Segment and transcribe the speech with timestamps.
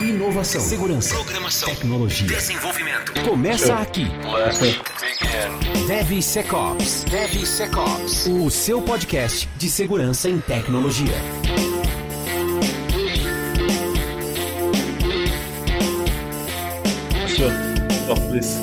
[0.00, 1.68] Inovação, segurança, Programação.
[1.68, 2.26] tecnologia.
[2.28, 3.12] Desenvolvimento.
[3.28, 4.06] Começa aqui.
[5.88, 7.04] DevSecOps.
[7.04, 8.26] DevSecOps.
[8.26, 11.14] O seu podcast de segurança em tecnologia.
[17.28, 17.52] Sure.
[18.08, 18.58] Oh, please.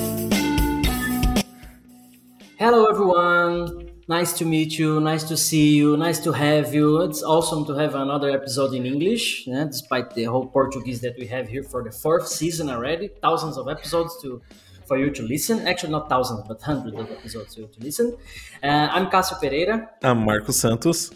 [2.57, 3.90] Hello, everyone.
[4.11, 4.99] Nice to meet you.
[4.99, 5.95] Nice to see you.
[5.95, 6.99] Nice to have you.
[7.01, 11.27] It's awesome to have another episode in English, yeah, despite the whole Portuguese that we
[11.27, 13.07] have here for the fourth season already.
[13.21, 14.41] Thousands of episodes to
[14.85, 15.65] for you to listen.
[15.65, 18.17] Actually, not thousands, but hundreds of episodes to, to listen.
[18.61, 21.11] Uh, I'm Cássio Pereira, I'm Marcos Santos.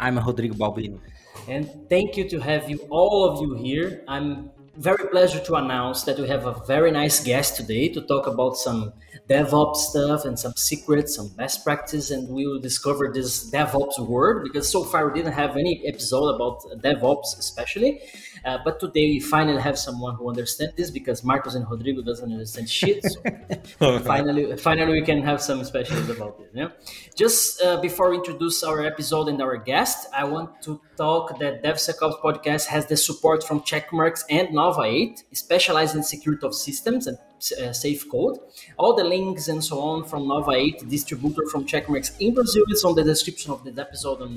[0.00, 0.98] I'm Rodrigo Balbino.
[1.46, 4.02] and thank you to have you all of you here.
[4.08, 8.26] I'm very pleasure to announce that we have a very nice guest today to talk
[8.26, 8.92] about some
[9.28, 14.44] DevOps stuff and some secrets, some best practice, and we will discover this DevOps word
[14.44, 18.00] because so far we didn't have any episode about DevOps, especially.
[18.44, 22.32] Uh, but today we finally have someone who understands this because Marcos and Rodrigo doesn't
[22.32, 23.04] understand shit.
[23.78, 26.50] So finally, finally we can have some specials about it.
[26.52, 26.68] Yeah.
[27.14, 31.62] Just uh, before we introduce our episode and our guest, I want to talk that
[31.62, 37.02] DevSecOps podcast has the support from Checkmarx and Nova 8, specialized in security of systems
[37.08, 38.36] and uh, safe code.
[38.78, 42.84] All the links and so on from Nova 8, distributor from Checkmarks in Brazil, is
[42.84, 44.32] on the description of this episode on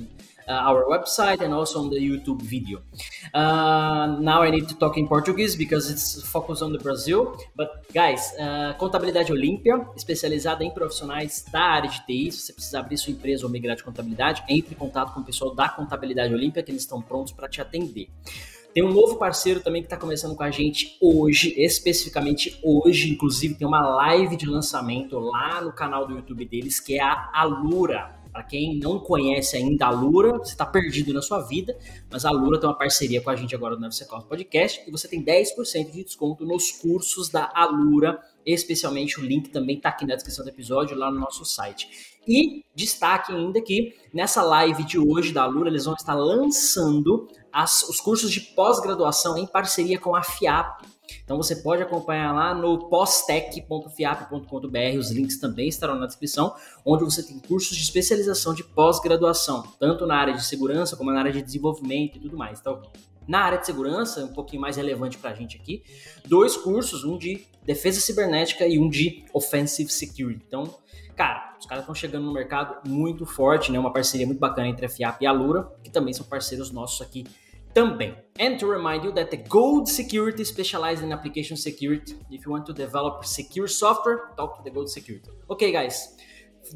[0.48, 2.78] uh, our website and also on the YouTube video.
[3.34, 7.20] Uh, now I need to talk in Portuguese because it's focused on the Brazil.
[7.56, 12.32] But guys, uh, Contabilidade Olímpia, especializada em profissionais da área de TI.
[12.32, 15.24] Se você precisar abrir sua empresa ou migrar de contabilidade, entre em contato com o
[15.24, 18.10] pessoal da Contabilidade Olímpia, que eles estão prontos para te atender.
[18.76, 23.56] Tem um novo parceiro também que está começando com a gente hoje, especificamente hoje, inclusive
[23.56, 28.20] tem uma live de lançamento lá no canal do YouTube deles, que é a Alura.
[28.34, 31.74] Para quem não conhece ainda a Lura, você está perdido na sua vida,
[32.12, 35.08] mas a Lura tem uma parceria com a gente agora no NFCCOS Podcast e você
[35.08, 40.16] tem 10% de desconto nos cursos da Alura, especialmente o link também está aqui na
[40.16, 41.88] descrição do episódio, lá no nosso site.
[42.28, 47.88] E destaque ainda que nessa live de hoje da Alura, eles vão estar lançando as-
[47.88, 50.84] os cursos de pós-graduação em parceria com a FIAP.
[51.24, 57.24] Então você pode acompanhar lá no postec.fiap.com.br, os links também estarão na descrição, onde você
[57.24, 61.42] tem cursos de especialização de pós-graduação, tanto na área de segurança como na área de
[61.42, 62.60] desenvolvimento e tudo mais.
[62.60, 62.82] Então,
[63.28, 65.84] na área de segurança, um pouquinho mais relevante para a gente aqui,
[66.28, 70.44] dois cursos, um de defesa cibernética e um de offensive security.
[70.48, 70.78] Então,
[71.16, 73.80] cara, os caras estão chegando no mercado muito forte, né?
[73.80, 77.02] Uma parceria muito bacana entre a FIAP e a Lura, que também são parceiros nossos
[77.02, 77.26] aqui
[77.74, 78.16] também.
[78.40, 82.16] And to remind you that the Gold Security specializes in application security.
[82.32, 85.30] If you want to develop secure software, talk to the Gold Security.
[85.50, 86.16] Okay, guys,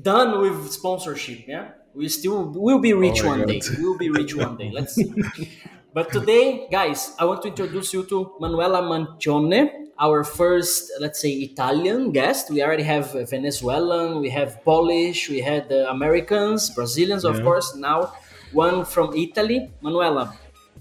[0.02, 1.48] done with sponsorship.
[1.48, 3.60] Yeah, we still will be rich Oh one day.
[3.60, 3.78] God.
[3.80, 4.72] We'll be rich one day.
[4.72, 5.14] Let's see.
[5.92, 11.30] But today, guys, I want to introduce you to Manuela Mancione, our first, let's say,
[11.30, 12.50] Italian guest.
[12.50, 17.76] We already have uh, Venezuelan, we have Polish, we had uh, Americans, Brazilians, of course.
[17.76, 18.14] Now,
[18.52, 19.70] one from Italy.
[19.82, 20.34] Manuela,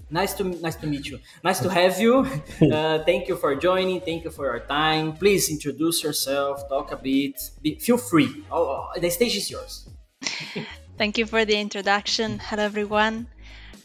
[0.09, 1.19] nice to nice to meet you.
[1.43, 2.25] Nice to have you.
[2.69, 3.99] Uh, thank you for joining.
[4.01, 5.13] Thank you for your time.
[5.13, 6.67] Please introduce yourself.
[6.69, 7.35] Talk a bit.
[7.61, 8.43] Be, feel free.
[8.51, 9.89] Oh, oh, the stage is yours.
[10.97, 12.39] Thank you for the introduction.
[12.39, 13.27] Hello, everyone.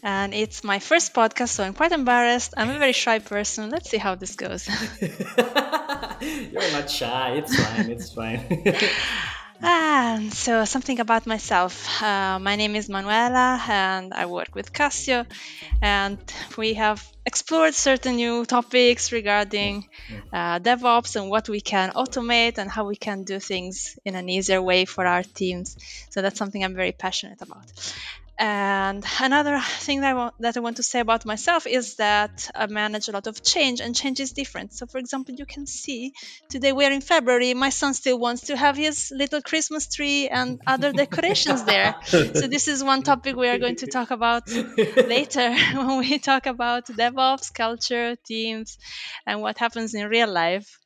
[0.05, 2.53] And it's my first podcast, so I'm quite embarrassed.
[2.55, 3.71] I'm a very shy person.
[3.71, 4.69] Let's see how this goes.
[5.01, 7.41] You're not shy.
[7.41, 7.89] It's fine.
[7.89, 8.39] It's fine.
[9.63, 12.03] ah, so something about myself.
[12.03, 15.25] Uh, my name is Manuela, and I work with Cássio.
[15.81, 16.19] And
[16.55, 19.89] we have explored certain new topics regarding
[20.31, 24.29] uh, DevOps and what we can automate and how we can do things in an
[24.29, 25.77] easier way for our teams.
[26.11, 27.65] So that's something I'm very passionate about.
[28.37, 32.49] And another thing that I, want, that I want to say about myself is that
[32.53, 34.73] I manage a lot of change, and change is different.
[34.73, 36.13] So, for example, you can see
[36.49, 37.53] today we're in February.
[37.53, 41.95] My son still wants to have his little Christmas tree and other decorations there.
[42.33, 44.43] So, this is one topic we are going to talk about
[45.05, 48.77] later when we talk about DevOps, culture, teams,
[49.25, 50.77] and what happens in real life.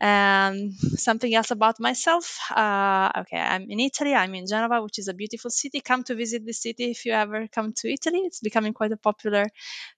[0.00, 2.38] And something else about myself.
[2.50, 4.14] Uh, okay, I'm in Italy.
[4.14, 5.80] I'm in Genova, which is a beautiful city.
[5.80, 8.20] Come to visit the city if you ever come to Italy.
[8.20, 9.46] It's becoming quite a popular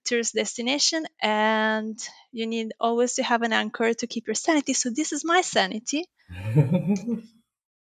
[0.05, 1.99] tourist destination, and
[2.33, 4.73] you need always to have an anchor to keep your sanity.
[4.75, 6.05] So this is my sanity.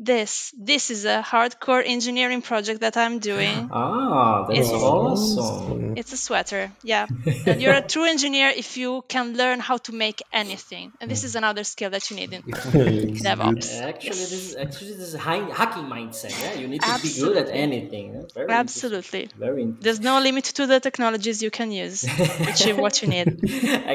[0.00, 3.68] This this is a hardcore engineering project that I'm doing.
[3.72, 5.94] Ah, that's It's- awesome.
[5.96, 7.06] It's a sweater, yeah.
[7.46, 10.92] And you're a true engineer if you can learn how to make anything.
[11.00, 12.42] And this is another skill that you need in
[13.26, 13.80] DevOps.
[13.82, 14.30] Actually, Yes.
[14.30, 16.30] this is actually this is high, hacking mindset.
[16.40, 18.24] Yeah, you need to be good at anything.
[18.34, 19.22] Very Absolutely.
[19.22, 19.40] interesting.
[19.46, 19.82] Very interesting.
[19.84, 22.04] There's no limit to the technologies you can use,
[22.52, 23.28] achieve what you need.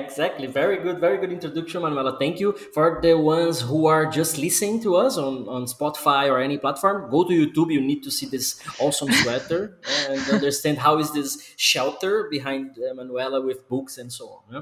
[0.03, 0.47] exactly.
[0.47, 0.99] Very good.
[0.99, 2.17] Very good introduction, Manuela.
[2.19, 6.39] Thank you for the ones who are just listening to us on, on Spotify or
[6.39, 7.09] any platform.
[7.09, 7.71] Go to YouTube.
[7.71, 9.77] You need to see this awesome sweater
[10.09, 14.41] and understand how is this shelter behind Manuela with books and so on.
[14.53, 14.61] yeah?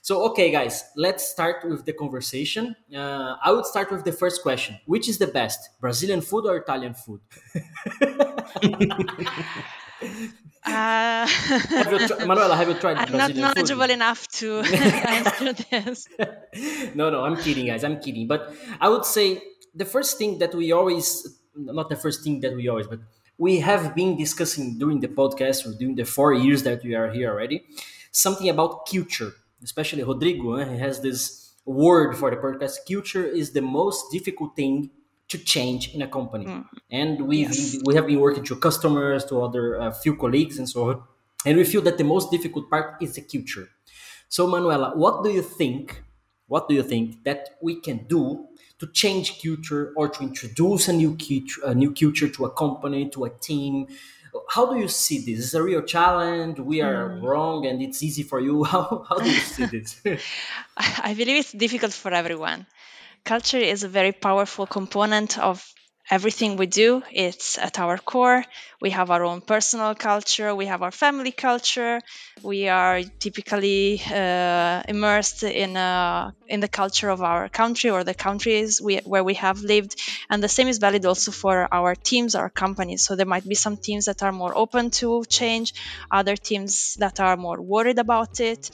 [0.00, 2.74] So, okay, guys, let's start with the conversation.
[2.94, 6.56] Uh, I would start with the first question: Which is the best, Brazilian food or
[6.56, 7.20] Italian food?
[10.64, 13.90] Uh, Have you tr- Manuela, have you tried I'm not knowledgeable food?
[13.90, 16.08] enough to answer this.
[16.94, 17.84] no, no, I'm kidding, guys.
[17.84, 18.26] I'm kidding.
[18.26, 19.42] But I would say
[19.78, 21.08] the first thing that we always,
[21.54, 23.00] not the first thing that we always, but
[23.38, 27.10] we have been discussing during the podcast or during the four years that we are
[27.10, 27.58] here already,
[28.10, 29.32] something about culture,
[29.62, 30.54] especially Rodrigo.
[30.56, 32.74] eh, He has this word for the podcast.
[32.90, 34.90] Culture is the most difficult thing
[35.28, 36.46] to change in a company.
[36.90, 37.38] And we
[37.84, 41.02] we have been working to customers, to other uh, few colleagues, and so on.
[41.46, 43.68] And we feel that the most difficult part is the culture.
[44.28, 46.02] So, Manuela, what do you think?
[46.46, 48.47] What do you think that we can do
[48.78, 53.08] to change culture or to introduce a new culture, a new culture to a company,
[53.10, 53.86] to a team?
[54.48, 55.46] How do you see this?
[55.46, 56.60] Is a real challenge?
[56.60, 57.22] We are mm.
[57.22, 58.64] wrong, and it's easy for you.
[58.72, 60.00] How how do you see this?
[60.76, 62.66] I believe it's difficult for everyone.
[63.24, 65.74] Culture is a very powerful component of
[66.10, 67.02] everything we do.
[67.12, 68.44] It's at our core.
[68.80, 72.00] We have our own personal culture, we have our family culture.
[72.42, 78.14] We are typically uh, immersed in uh, in the culture of our country or the
[78.14, 79.96] countries we, where we have lived.
[80.30, 83.02] And the same is valid also for our teams, our companies.
[83.04, 85.74] So there might be some teams that are more open to change,
[86.10, 88.70] other teams that are more worried about it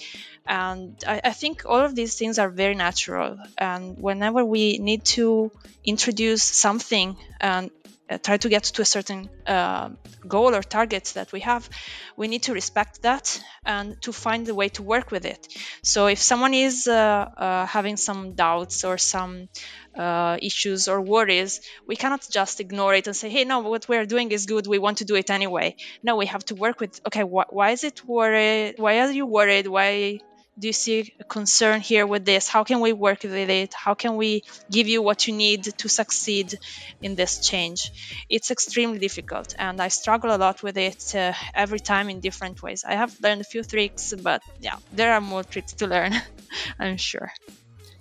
[0.46, 5.04] and I, I think all of these things are very natural and whenever we need
[5.16, 5.50] to
[5.84, 7.70] introduce something and
[8.10, 9.90] uh, try to get to a certain uh,
[10.26, 11.68] goal or target that we have
[12.16, 15.46] we need to respect that and to find a way to work with it.
[15.82, 16.94] So if someone is uh,
[17.36, 19.48] uh, having some doubts or some
[19.96, 24.06] uh, issues or worries we cannot just ignore it and say hey no what we're
[24.06, 25.74] doing is good we want to do it anyway.
[26.02, 29.26] No we have to work with okay wh- why is it worried why are you
[29.26, 29.66] worried?
[29.66, 30.18] Why
[30.58, 32.48] do you see a concern here with this?
[32.48, 33.74] How can we work with it?
[33.74, 36.58] How can we give you what you need to succeed
[37.02, 37.90] in this change?
[38.28, 42.62] It's extremely difficult and i struggle a lot with it uh, every time in different
[42.62, 42.84] ways.
[42.86, 46.12] I have learned a few tricks but yeah there are more tricks to learn
[46.78, 47.30] i'm sure.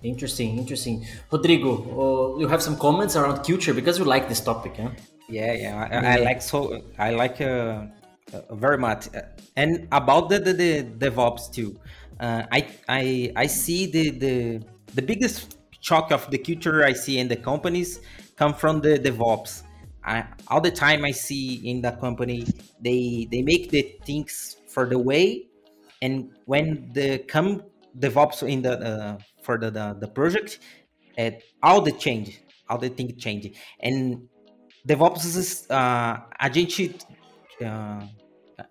[0.04, 1.06] Interesting, interesting.
[1.32, 4.90] Rodrigo, uh, you have some comments around culture because you like this topic, huh?
[5.30, 7.86] Yeah, yeah, I, I like so I like uh,
[8.34, 9.22] uh, very much, Uh,
[9.56, 11.80] and about the the, the DevOps too.
[12.24, 14.36] Uh, I I I see the the
[14.96, 18.00] the biggest shock of the culture I see in the companies
[18.38, 19.64] come from the DevOps.
[20.06, 22.48] I, all the time I see in the company
[22.80, 25.48] they they make the things for the way,
[26.02, 27.64] and when the come
[28.00, 30.60] DevOps in the uh, for the, the the project,
[31.20, 32.40] uh, all the change,
[32.70, 33.52] all the thing change,
[33.82, 34.30] and
[34.88, 37.06] DevOps is uh, agent
[37.60, 38.00] uh,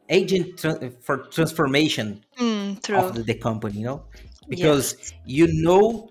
[0.08, 4.04] agent tra- for transformation mm, of the, company, you know,
[4.48, 6.10] because you know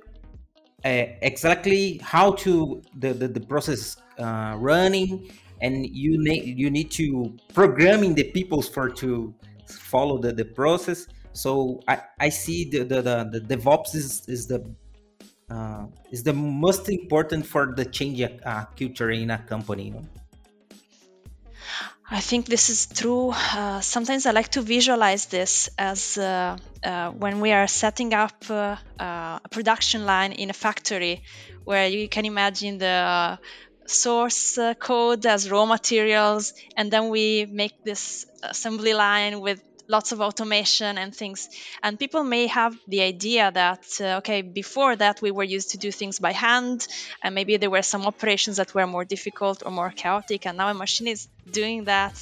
[0.85, 6.91] uh, exactly how to the the, the process uh, running, and you need you need
[6.91, 9.33] to programming the peoples for to
[9.67, 11.07] follow the, the process.
[11.33, 14.65] So I, I see the the, the, the DevOps is, is the
[15.49, 19.85] uh, is the most important for the change uh, culture in a company.
[19.85, 20.05] You know?
[22.11, 23.29] I think this is true.
[23.31, 28.35] Uh, sometimes I like to visualize this as uh, uh, when we are setting up
[28.49, 31.23] uh, uh, a production line in a factory,
[31.63, 33.39] where you can imagine the
[33.87, 40.13] source uh, code as raw materials, and then we make this assembly line with lots
[40.13, 41.49] of automation and things.
[41.83, 45.77] And people may have the idea that, uh, okay, before that we were used to
[45.77, 46.87] do things by hand,
[47.21, 50.69] and maybe there were some operations that were more difficult or more chaotic, and now
[50.69, 51.27] a machine is
[51.59, 52.15] doing that.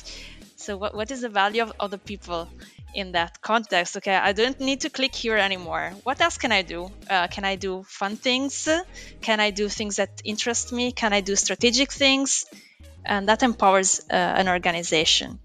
[0.56, 2.50] So, what, what is the value of other people
[2.94, 3.98] in that context?
[3.98, 5.94] Okay, I don't need to click here anymore.
[6.04, 6.92] What else can I do?
[7.10, 8.68] Uh, can I do fun things?
[9.22, 10.92] Can I do things that interest me?
[10.92, 12.46] Can I do strategic things?
[13.06, 15.40] And that empowers uh, an organization.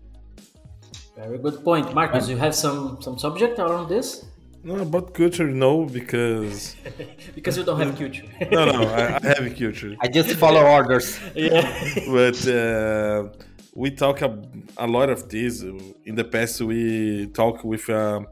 [1.16, 2.28] Very good point, Marcus.
[2.28, 4.25] You have some some subject around this?
[4.64, 6.75] No, about culture, no, because
[7.35, 8.25] because you don't have culture.
[8.50, 9.94] no, no, I, I have culture.
[10.00, 11.21] I just follow orders.
[11.35, 11.62] yeah,
[12.09, 13.28] but uh,
[13.75, 14.30] we talk a,
[14.76, 15.62] a, lot of this.
[16.04, 18.25] In the past, we talk with a,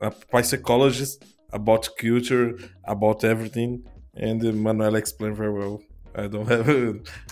[0.00, 5.82] a psychologist about culture, about everything, and Manuel explained very well.
[6.16, 6.66] I don't have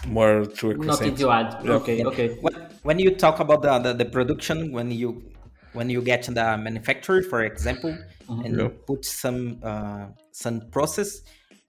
[0.07, 0.79] more to accentuate.
[0.87, 1.65] Nothing to add.
[1.65, 1.73] Yeah.
[1.73, 2.29] Okay, okay.
[2.41, 5.33] When, when you talk about the, the, the, production, when you
[5.73, 7.97] when you get the manufacturer, for example,
[8.29, 8.45] mm-hmm.
[8.45, 8.69] and yeah.
[8.87, 11.23] put some uh, some process,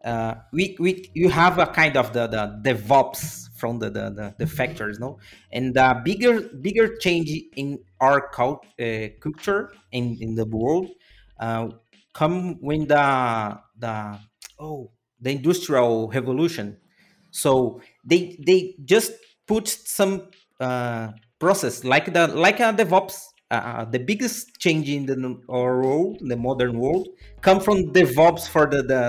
[0.03, 4.36] uh, we, we you have a kind of the, the DevOps from the, the, the,
[4.39, 5.17] the factories, no?
[5.51, 10.89] And the bigger bigger change in our cult, uh, culture in, in the world
[11.39, 11.69] uh,
[12.13, 14.19] come when the the
[14.60, 14.91] oh
[15.22, 16.77] the industrial revolution
[17.36, 19.12] so they they just
[19.46, 23.18] put some uh, process like the like a DevOps.
[23.51, 25.15] Uh, uh, the biggest change in the
[25.50, 27.08] our world, the modern world,
[27.42, 29.04] come from DevOps for the, the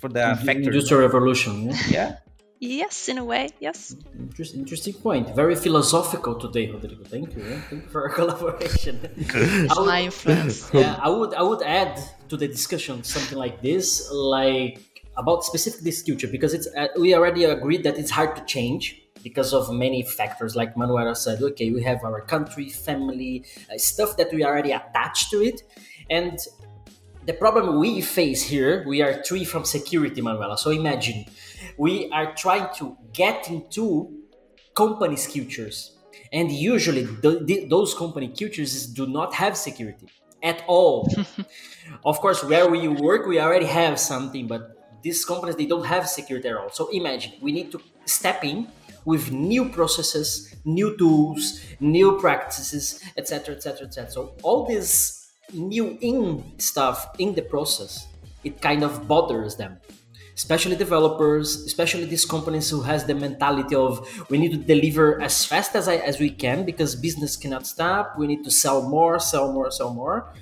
[0.00, 0.66] for the factory.
[0.66, 1.52] Industrial revolution.
[1.66, 1.76] Yeah?
[1.90, 2.16] yeah.
[2.60, 3.96] Yes, in a way, yes.
[4.18, 5.34] Interesting, interesting point.
[5.34, 7.04] Very philosophical today, Rodrigo.
[7.04, 7.42] Thank you.
[7.42, 7.60] Yeah?
[7.68, 9.00] Thank you for our collaboration.
[9.02, 10.70] would, My influence.
[10.72, 11.98] Yeah, I would I would add
[12.28, 17.14] to the discussion something like this, like about specifically this future because it's uh, we
[17.14, 21.70] already agreed that it's hard to change because of many factors like manuela said okay
[21.70, 25.62] we have our country family uh, stuff that we already attached to it.
[26.08, 26.38] And
[27.24, 31.24] the problem we face here we are three from security manuela so imagine.
[31.78, 33.86] We are trying to get into
[34.74, 35.96] companies cultures
[36.32, 40.08] and usually the, the, those company cultures do not have security
[40.42, 41.08] at all.
[42.04, 44.75] Of course where we work we already have something but
[45.06, 46.70] these companies they don't have security at all.
[46.78, 48.66] So imagine we need to step in
[49.04, 50.28] with new processes,
[50.64, 54.10] new tools, new practices, etc., etc., etc.
[54.10, 58.08] So all this new in stuff in the process,
[58.42, 59.78] it kind of bothers them
[60.36, 65.46] especially developers, especially these companies who has the mentality of we need to deliver as
[65.46, 68.18] fast as I, as we can because business cannot stop.
[68.18, 70.34] We need to sell more, sell more, sell more,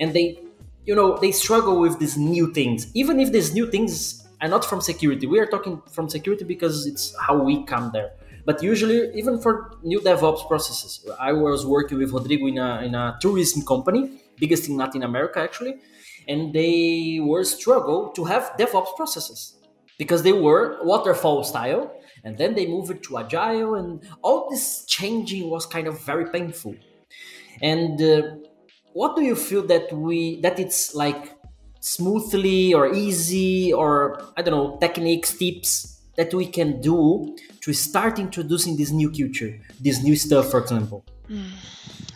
[0.00, 0.40] and they
[0.84, 2.86] you know they struggle with these new things.
[2.94, 6.86] Even if these new things are not from security we are talking from security because
[6.86, 8.10] it's how we come there.
[8.44, 12.92] But usually even for new devops processes i was working with rodrigo in a, in
[12.96, 14.02] a tourism company
[14.36, 15.74] biggest in latin america actually
[16.28, 19.56] and they were struggle to have devops processes
[19.98, 21.92] because they were waterfall style
[22.24, 26.74] and then they moved to agile and all this changing was kind of very painful.
[27.60, 28.22] And uh,
[28.94, 31.34] what do you feel that we that it's like
[31.80, 38.18] smoothly or easy or i don't know techniques tips that we can do to start
[38.18, 41.04] introducing this new culture this new stuff for example?
[41.28, 41.50] Mm.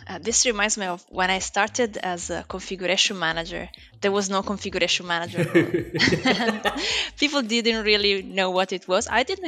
[0.07, 3.69] uh, this reminds me of when i started as a configuration manager.
[4.01, 5.43] There was no configuration manager.
[7.19, 9.07] People didn't really know what it was.
[9.09, 9.47] I didn't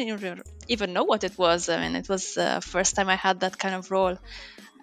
[0.67, 1.69] even know what it was.
[1.69, 4.17] I mean it was the uh, first time i had that kind of role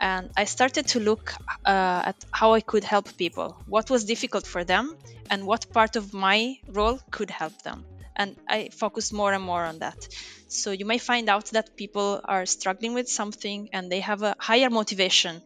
[0.01, 1.35] and I started to look
[1.65, 4.97] uh, at how I could help people, what was difficult for them,
[5.31, 7.85] and what part of my role could help them.
[8.15, 10.09] And I focused more and more on that.
[10.49, 14.35] So you may find out that people are struggling with something and they have a
[14.39, 15.43] higher motivation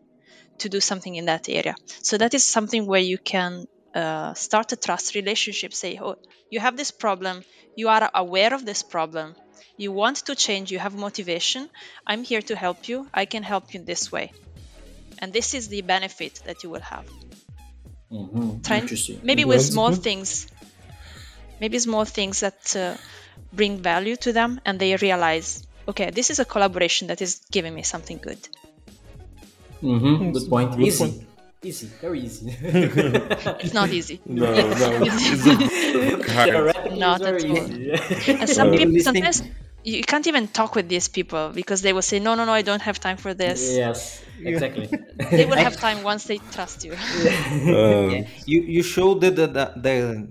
[0.59, 1.75] to do something in that area.
[2.02, 5.73] So that is something where you can uh, start a trust relationship.
[5.73, 6.16] Say, oh,
[6.50, 7.44] you have this problem,
[7.76, 9.35] you are aware of this problem,
[9.76, 11.68] you want to change, you have motivation,
[12.06, 13.09] I'm here to help you.
[13.14, 14.32] I can help you in this way.
[15.18, 17.06] And this is the benefit that you will have.
[18.12, 18.61] Mm-hmm.
[18.62, 18.87] Try,
[19.23, 20.49] maybe with small things,
[21.61, 22.97] maybe small things that uh,
[23.52, 27.75] bring value to them and they realize, okay, this is a collaboration that is giving
[27.75, 28.38] me something good.
[29.82, 30.32] Mm-hmm.
[30.32, 30.76] Good point.
[30.76, 31.04] Good easy.
[31.04, 31.29] Point.
[31.62, 32.56] Easy, very easy.
[32.62, 34.18] it's not easy.
[34.24, 35.38] No, no, it's
[36.98, 37.56] not at all.
[38.40, 39.42] and some people, sometimes
[39.84, 42.62] you can't even talk with these people because they will say no no no i
[42.62, 44.90] don't have time for this yes exactly
[45.30, 48.26] they will have time once they trust you um, yeah.
[48.44, 50.28] you you show the the the,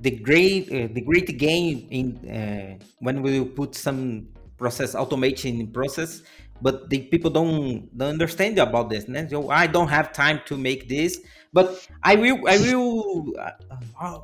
[0.00, 5.66] the great uh, the great gain in uh, when we put some process automation in
[5.68, 6.22] process
[6.60, 10.88] but the people don't, don't understand about this so i don't have time to make
[10.88, 11.20] this
[11.52, 14.18] but i will i will uh,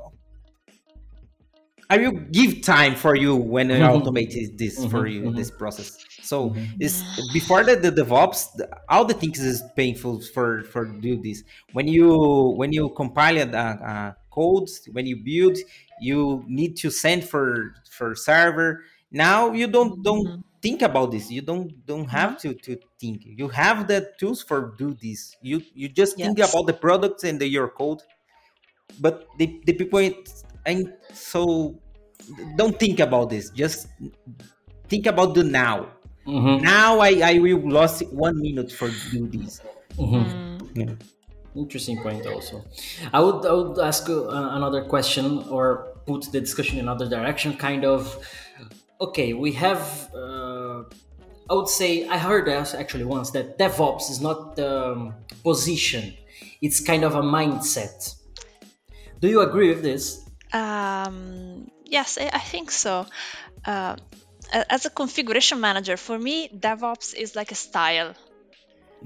[1.93, 4.09] I will give time for you when I mm-hmm.
[4.09, 5.37] automate this mm-hmm, for you mm-hmm.
[5.37, 5.99] this process.
[6.23, 7.03] So it's
[7.35, 11.45] before the, the DevOps, the, all the things is painful for for do this.
[11.75, 15.59] When you when you compile a, a codes, when you build,
[16.01, 18.85] you need to send for for server.
[19.11, 20.45] Now you don't don't.
[20.63, 21.31] Think about this.
[21.31, 23.23] You don't don't have to to think.
[23.25, 25.37] You have the tools for do this.
[25.43, 26.27] You you just yes.
[26.27, 28.03] think about the products and the, your code.
[29.01, 30.01] But the the people
[30.67, 31.75] and so
[32.57, 33.89] don't think about this just
[34.89, 35.89] think about the now
[36.27, 36.63] mm-hmm.
[36.63, 39.61] now I, I will lost one minute for do this
[39.97, 40.81] mm-hmm.
[40.81, 40.95] yeah.
[41.55, 42.65] interesting point also
[43.13, 47.57] i would i would ask uh, another question or put the discussion in another direction
[47.57, 48.19] kind of
[49.01, 50.52] okay we have uh,
[51.51, 56.15] i would say i heard actually once that devops is not the um, position
[56.61, 58.15] it's kind of a mindset
[59.21, 60.23] do you agree with this
[60.53, 63.07] um, yes, I, I think so.
[63.65, 63.97] Uh,
[64.53, 68.15] as a configuration manager, for me, DevOps is like a style.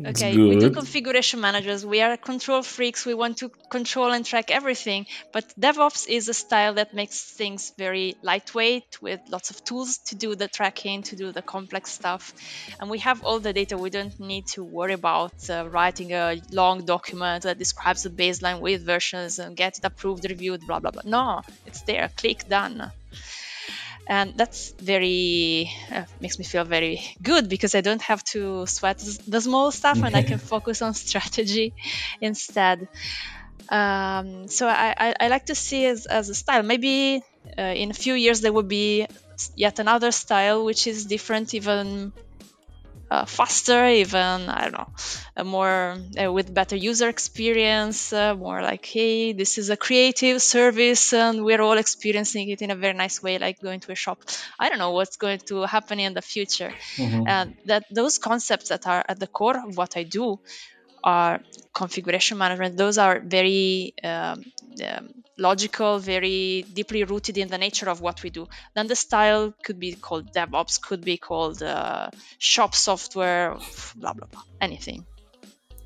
[0.05, 1.85] Okay, we do configuration managers.
[1.87, 3.07] We are control freaks.
[3.07, 5.07] We want to control and track everything.
[5.33, 10.15] But DevOps is a style that makes things very lightweight with lots of tools to
[10.15, 12.35] do the tracking, to do the complex stuff.
[12.79, 13.79] And we have all the data.
[13.79, 18.61] We don't need to worry about uh, writing a long document that describes the baseline
[18.61, 21.03] with versions and get it approved, reviewed, blah, blah, blah.
[21.05, 22.11] No, it's there.
[22.17, 22.93] Click done
[24.09, 29.03] and that's very uh, makes me feel very good because I don't have to sweat
[29.27, 31.75] the small stuff and I can focus on strategy
[32.21, 32.89] instead.
[33.69, 36.63] Um, so I, I, I, like to see as, as a style.
[36.63, 37.21] Maybe
[37.59, 39.07] uh, in a few years there will be
[39.57, 42.13] yet another style which is different, even
[43.11, 48.85] uh, faster, even I don't know, more uh, with better user experience, uh, more like
[48.85, 53.23] hey, this is a creative service, and we're all experiencing it in a very nice
[53.23, 54.19] way, like going to a shop.
[54.59, 57.29] I don't know what's going to happen in the future, mm-hmm.
[57.29, 60.39] and that those concepts that are at the core of what I do
[61.07, 61.41] are
[61.73, 62.77] configuration management.
[62.77, 64.45] Those are very um,
[64.85, 68.49] um, logical, very deeply rooted in the nature of what we do.
[68.75, 73.57] Then the style could be called DevOps, could be called uh, shop software,
[73.97, 75.07] blah blah blah, anything.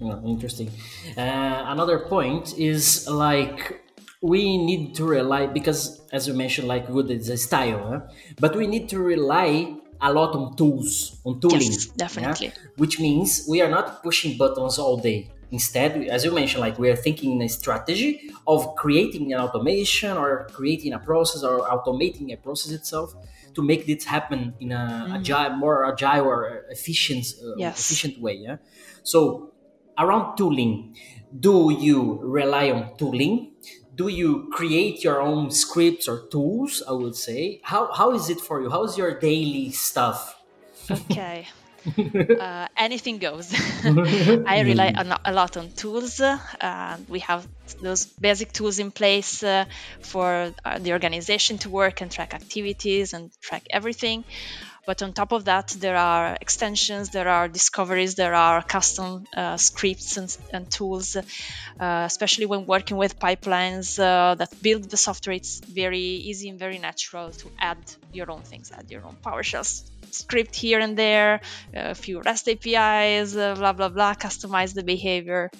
[0.02, 0.70] Oh, interesting.
[1.16, 3.82] Uh, another point is like
[4.22, 8.00] we need to rely because, as you mentioned, like good is a style, huh?
[8.38, 11.62] but we need to rely a lot on tools, on tooling.
[11.62, 12.46] Yes, definitely.
[12.48, 12.70] Yeah?
[12.76, 15.30] Which means we are not pushing buttons all day.
[15.52, 20.16] Instead, as you mentioned, like we are thinking in a strategy of creating an automation
[20.16, 23.14] or creating a process or automating a process itself
[23.54, 25.18] to make this happen in a mm.
[25.18, 27.78] agile, more agile or efficient, uh, yes.
[27.80, 28.34] efficient way.
[28.34, 28.56] Yeah.
[29.02, 29.52] So
[29.98, 30.94] around tooling,
[31.38, 33.52] do you rely on tooling?
[34.00, 37.60] Do you create your own scripts or tools i would say?
[37.62, 38.68] How, how is it for you?
[38.70, 40.20] How's your daily stuff?
[40.90, 41.46] Okay.
[42.46, 43.46] Uh, anything goes.
[44.54, 44.92] I rely
[45.24, 46.20] a lot on tools.
[46.20, 49.64] Uh, we have those basic tools in place uh,
[50.00, 54.24] for uh, the organization to work and track activities and track everything
[54.86, 59.56] but on top of that, there are extensions, there are discoveries, there are custom uh,
[59.56, 61.22] scripts and, and tools, uh,
[61.78, 65.36] especially when working with pipelines uh, that build the software.
[65.36, 67.78] It's very easy and very natural to add
[68.12, 69.64] your own things, add your own PowerShell
[70.12, 71.40] script here and there,
[71.72, 75.50] a few REST APIs, uh, blah blah blah, customize the behavior.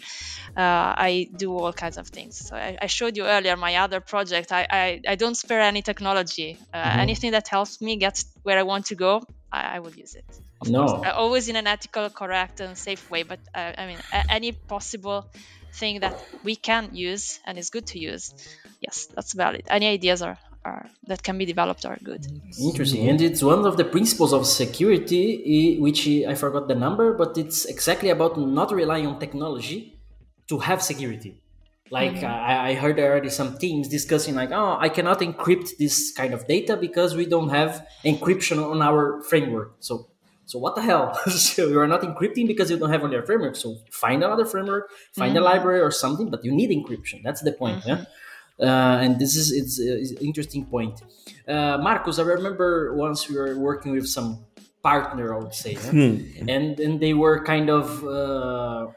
[0.57, 2.37] Uh, I do all kinds of things.
[2.37, 4.53] So I, I, showed you earlier my other project.
[4.53, 6.59] I, I, I don't spare any technology.
[6.73, 7.01] Uh, mm-hmm.
[7.01, 10.25] Anything that helps me get where I want to go, I, I will use it.
[10.61, 10.87] Of no.
[10.87, 13.23] course, uh, always in an ethical, correct, and safe way.
[13.23, 15.31] But uh, I mean, any possible
[15.73, 18.35] thing that we can use and is good to use,
[18.81, 19.65] yes, that's valid.
[19.69, 22.27] Any ideas are are that can be developed are good.
[22.61, 27.39] Interesting, and it's one of the principles of security, which I forgot the number, but
[27.39, 29.99] it's exactly about not relying on technology
[30.49, 31.41] to have security.
[31.91, 32.27] Like mm-hmm.
[32.27, 36.47] I, I, heard already some teams discussing like, oh, I cannot encrypt this kind of
[36.47, 39.75] data because we don't have encryption on our framework.
[39.81, 40.09] So,
[40.47, 41.15] so what the hell?
[41.29, 43.57] so you are not encrypting because you don't have on your framework.
[43.57, 45.43] So find another framework, find mm-hmm.
[45.43, 47.25] a library or something, but you need encryption.
[47.25, 47.81] That's the point.
[47.81, 47.89] Mm-hmm.
[47.89, 48.05] Yeah
[48.61, 51.03] uh, and this is it's, it's an interesting point.
[51.49, 54.45] Uh, Marcus, I remember once we were working with some
[54.83, 56.49] partner, I would say, Hmm.
[56.49, 58.89] and and they were kind of uh,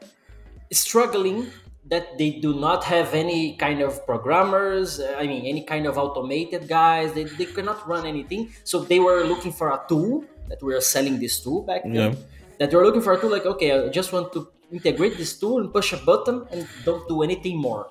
[0.72, 1.46] struggling
[1.90, 5.98] that they do not have any kind of programmers uh, i mean any kind of
[5.98, 7.12] automated guys.
[7.12, 8.52] They, they cannot run anything.
[8.64, 11.94] So they were looking for a tool that we were selling this tool back then.
[11.94, 12.14] Yeah.
[12.58, 15.38] that they were looking for a tool like okay i just want to integrate this
[15.38, 17.90] tool and push a button and don't do anything more.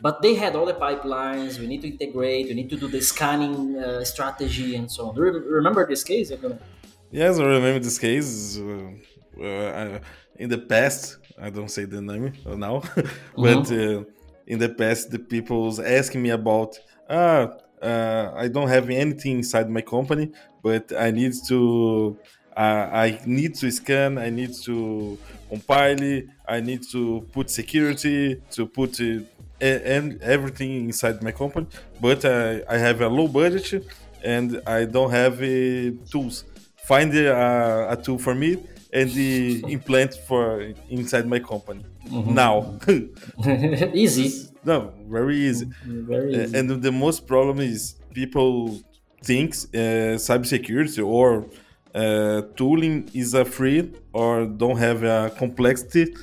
[0.00, 1.58] But they had all the pipelines.
[1.58, 2.48] We need to integrate.
[2.48, 5.14] We need to do the scanning uh, strategy and so on.
[5.14, 6.32] Do you remember this case.
[7.10, 8.58] Yes, I remember this case.
[8.58, 9.98] Uh, uh,
[10.36, 12.82] in the past, I don't say the name now,
[13.38, 14.04] but uh,
[14.46, 17.50] in the past, the people's asking me about, ah,
[17.82, 22.16] uh, I don't have anything inside my company, but I need to,
[22.56, 25.18] uh, I need to scan, I need to
[25.48, 29.20] compile, I need to put security, to put uh,
[29.60, 31.66] and everything inside my company,
[32.00, 33.84] but I, I have a low budget
[34.22, 36.44] and I don't have uh, tools.
[36.86, 38.62] Find a, a tool for me
[38.94, 41.84] and the implant for inside my company.
[42.10, 42.78] Now.
[43.92, 44.48] Easy.
[44.64, 45.66] No very easy.
[45.84, 46.56] Very easy.
[46.56, 48.80] and the most problem is people
[49.22, 51.46] thinks uh, cybersecurity or
[51.94, 56.14] uh, tooling is a free or don't have a complexity.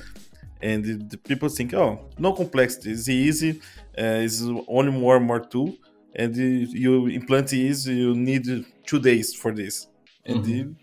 [0.60, 2.90] And the, the people think oh no complexity.
[2.92, 3.60] It's easy.
[3.98, 5.76] Uh, it's only more and more tool.
[6.14, 8.44] And the, you implant is you need
[8.86, 9.86] two days for this.
[10.24, 10.74] And the,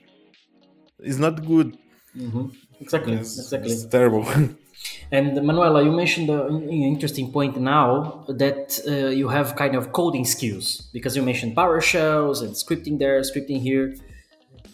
[1.03, 1.77] it's not good
[2.15, 2.51] Mhm.
[2.81, 4.25] exactly it's, exactly it's terrible
[5.12, 10.23] And Manuela, you mentioned an interesting point now that uh, you have kind of coding
[10.25, 13.95] skills because you mentioned PowerShells and scripting there, scripting here.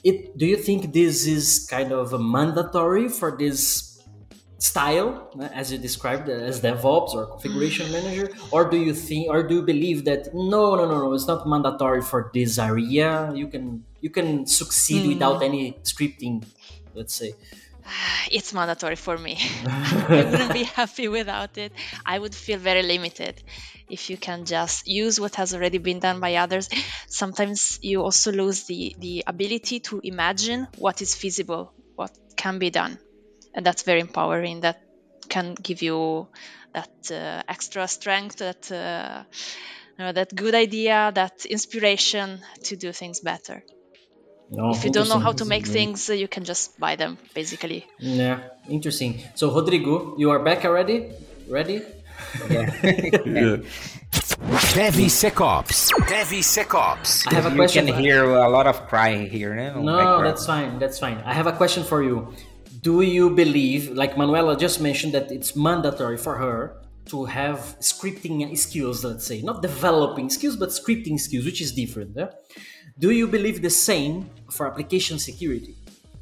[0.04, 3.95] It, do you think this is kind of a mandatory for this
[4.58, 9.56] style, as you described as DevOps or configuration manager, or do you think, or do
[9.56, 13.32] you believe that no, no, no, no, it's not mandatory for this area?
[13.34, 15.10] You can you can succeed hmm.
[15.10, 16.46] without any scripting,
[16.94, 17.34] let's say.
[18.32, 19.38] it's mandatory for me.
[19.68, 21.72] I wouldn't be happy without it.
[22.06, 23.42] I would feel very limited
[23.90, 26.70] if you can just use what has already been done by others.
[27.08, 32.70] Sometimes you also lose the, the ability to imagine what is feasible, what can be
[32.70, 32.98] done.
[33.56, 34.62] And that's very empowering.
[34.62, 34.82] That
[35.28, 36.28] can give you
[36.74, 39.24] that uh, extra strength, that, uh,
[39.98, 43.64] you know, that good idea, that inspiration to do things better.
[44.52, 47.18] No, if you don't know how to make things, uh, you can just buy them,
[47.34, 47.88] basically.
[47.98, 49.22] Yeah, interesting.
[49.34, 51.10] So, Rodrigo, you are back already?
[51.50, 51.82] Ready?
[52.50, 52.70] yeah.
[54.76, 55.90] DevSecOps.
[55.92, 57.28] DevSecOps.
[57.28, 57.88] I have a you question.
[57.88, 59.56] can hear a lot of crying here.
[59.56, 60.78] No, No, that's fine.
[60.80, 61.18] That's fine.
[61.26, 62.34] I have a question for you.
[62.88, 66.58] Do you believe, like Manuela just mentioned, that it's mandatory for her
[67.12, 67.60] to have
[67.92, 72.12] scripting skills, let's say, not developing skills, but scripting skills, which is different.
[72.16, 72.30] Yeah?
[73.04, 75.76] Do you believe the same for application security?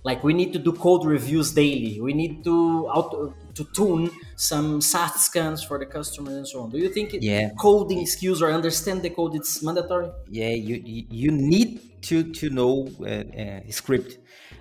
[0.04, 1.94] Like we need to do code reviews daily.
[2.02, 2.56] We need to
[2.98, 6.72] auto, to tune some SAST scans for the customers and so on.
[6.72, 7.52] Do you think Yeah.
[7.60, 10.10] coding skills or understand the code it's mandatory?
[10.30, 11.70] yeah you you you need
[12.10, 14.18] to to know uh, uh, script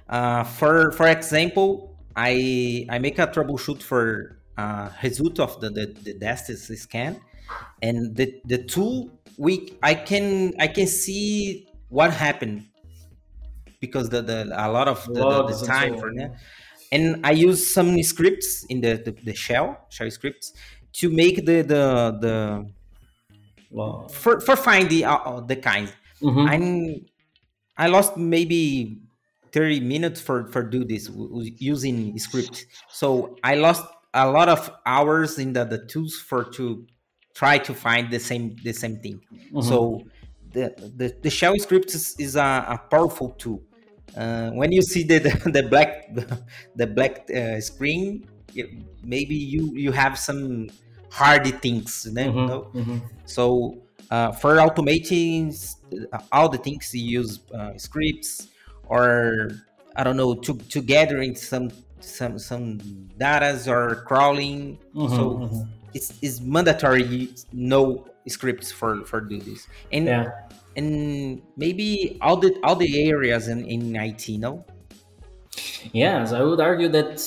[0.09, 5.87] uh, for for example i i make a troubleshoot for uh, result of the the,
[6.05, 7.21] the Destis scan.
[7.83, 12.65] And the the tool we i can i can see what happened.
[13.81, 16.37] Because the, the a lot of the, the, the time for that.
[16.93, 20.53] And i use some scripts in the, the the shell shell scripts
[21.01, 21.83] to make the the
[22.21, 22.67] the
[23.71, 24.07] Wow.
[24.13, 25.89] for for find the uh, the kind.
[26.21, 26.47] Mhm.
[26.49, 27.07] i'm
[27.77, 29.01] i lost maybe
[29.53, 31.09] 30 minutes for for do this
[31.59, 32.67] using script.
[32.91, 33.85] So i lost
[34.15, 36.87] a lot of hours in the, the tools for to
[37.35, 39.23] try to find the same the same thing.
[39.59, 40.07] So
[40.43, 43.65] the, the the shell script is, is a, a powerful tool.
[44.15, 49.73] Uh, when you see the the, the black the, black uh, screen you- maybe you
[49.75, 50.69] you have some
[51.11, 52.71] hardy things you know?
[52.75, 53.11] Mhm.
[53.25, 55.55] So uh, for automating
[56.13, 58.49] uh, all the things you use uh, scripts
[58.93, 59.49] or
[59.97, 62.79] I don't know to to gathering some some some
[63.17, 64.79] datas or crawling.
[64.95, 65.63] Mm-hmm, so mm-hmm.
[65.95, 70.31] it's, it's mandatory no scripts for for do this and Yeah.
[70.77, 74.25] and maybe all the all the areas in in IT.
[74.47, 74.65] No.
[75.93, 77.21] Yes, I would argue that,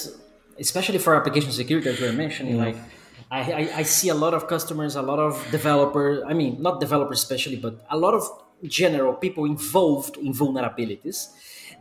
[0.58, 2.78] especially for application security, as we were mentioning, mm-hmm.
[2.78, 2.80] like
[3.30, 6.24] I, I, I see a lot of customers, a lot of developers.
[6.26, 8.24] I mean, not developers especially, but a lot of
[8.64, 11.18] general people involved in vulnerabilities.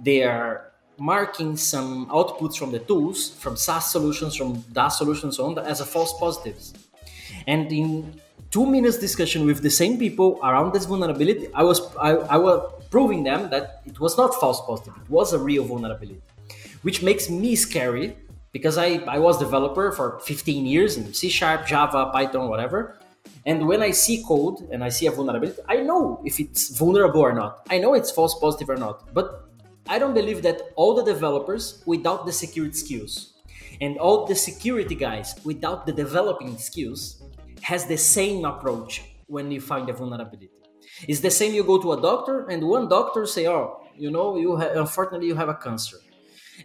[0.00, 5.46] They are marking some outputs from the tools, from SAST solutions, from DAST solutions, so
[5.46, 6.74] on, as a false positives.
[7.46, 12.10] And in two minutes discussion with the same people around this vulnerability, I was I,
[12.10, 12.58] I was
[12.90, 14.94] proving them that it was not false positive.
[15.02, 16.22] It was a real vulnerability,
[16.82, 18.16] which makes me scary
[18.52, 22.98] because I, I was developer for 15 years in C Sharp, Java, Python, whatever.
[23.46, 27.20] And when I see code and I see a vulnerability, I know if it's vulnerable
[27.20, 27.66] or not.
[27.68, 29.12] I know it's false positive or not.
[29.12, 29.43] But
[29.88, 33.34] I don't believe that all the developers without the security skills
[33.80, 37.22] and all the security guys without the developing skills
[37.62, 40.50] has the same approach when you find a vulnerability.
[41.08, 44.36] It's the same you go to a doctor and one doctor say, "Oh, you know,
[44.36, 45.98] you ha- unfortunately you have a cancer."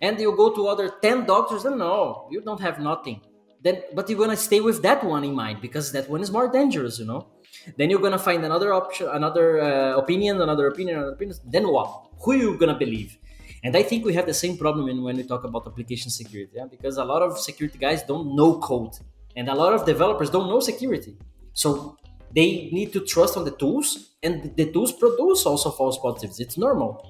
[0.01, 3.21] And you go to other 10 doctors and no, you don't have nothing.
[3.61, 6.31] Then but you're going to stay with that one in mind because that one is
[6.31, 7.27] more dangerous, you know.
[7.75, 11.37] Then you're going to find another option, another uh, opinion, another opinion, another opinion.
[11.45, 12.08] Then what?
[12.21, 13.17] Who you to believe?
[13.63, 16.65] And I think we have the same problem when we talk about application security, yeah?
[16.65, 18.93] because a lot of security guys don't know code,
[19.35, 21.17] and a lot of developers don't know security.
[21.53, 21.97] So
[22.33, 26.39] they need to trust on the tools, and the tools produce also false positives.
[26.39, 27.09] It's normal.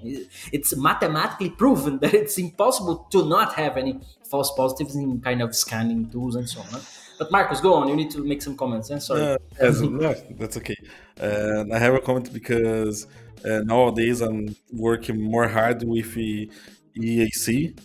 [0.51, 5.55] It's mathematically proven that it's impossible to not have any false positives in kind of
[5.55, 6.81] scanning tools and so on.
[7.19, 7.89] But Marcus, go on.
[7.89, 8.89] You need to make some comments.
[8.89, 8.99] Eh?
[8.99, 9.21] Sorry.
[9.21, 10.75] Uh, that's okay.
[11.19, 13.05] Uh, I have a comment because
[13.45, 17.79] uh, nowadays I'm working more hard with EAC,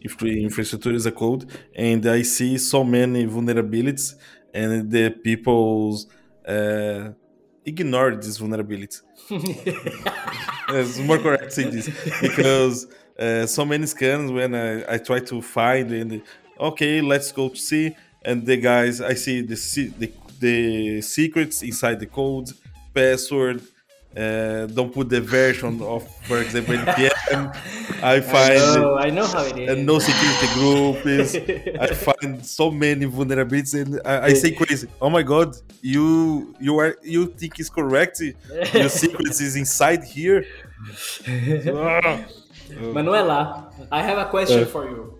[0.00, 4.14] if the infrastructure as a code, and I see so many vulnerabilities,
[4.54, 6.06] and the people's
[6.46, 7.10] uh,
[7.64, 9.02] ignore these vulnerabilities.
[10.70, 11.88] it's more correct to say this
[12.22, 12.86] because
[13.18, 16.22] uh, so many scans when I, I try to find and
[16.58, 19.56] okay, let's go to see and the guys I see the
[19.98, 22.50] the, the secrets inside the code,
[22.94, 23.62] password,
[24.18, 27.56] uh, don't put the version of, for example, NPM.
[28.02, 29.70] I find I know, I know how it is.
[29.70, 31.36] And no security group is.
[31.78, 34.88] I find so many vulnerabilities, and I, I, say crazy.
[35.00, 38.20] Oh my god, you you are you think is correct?
[38.72, 40.44] Your secrets is inside here.
[42.80, 45.18] Manuela, I have a question uh, for you.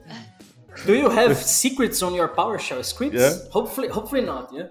[0.87, 3.17] Do you have secrets on your PowerShell scripts?
[3.17, 3.51] Yeah.
[3.51, 4.53] Hopefully, hopefully not.
[4.53, 4.69] Yeah.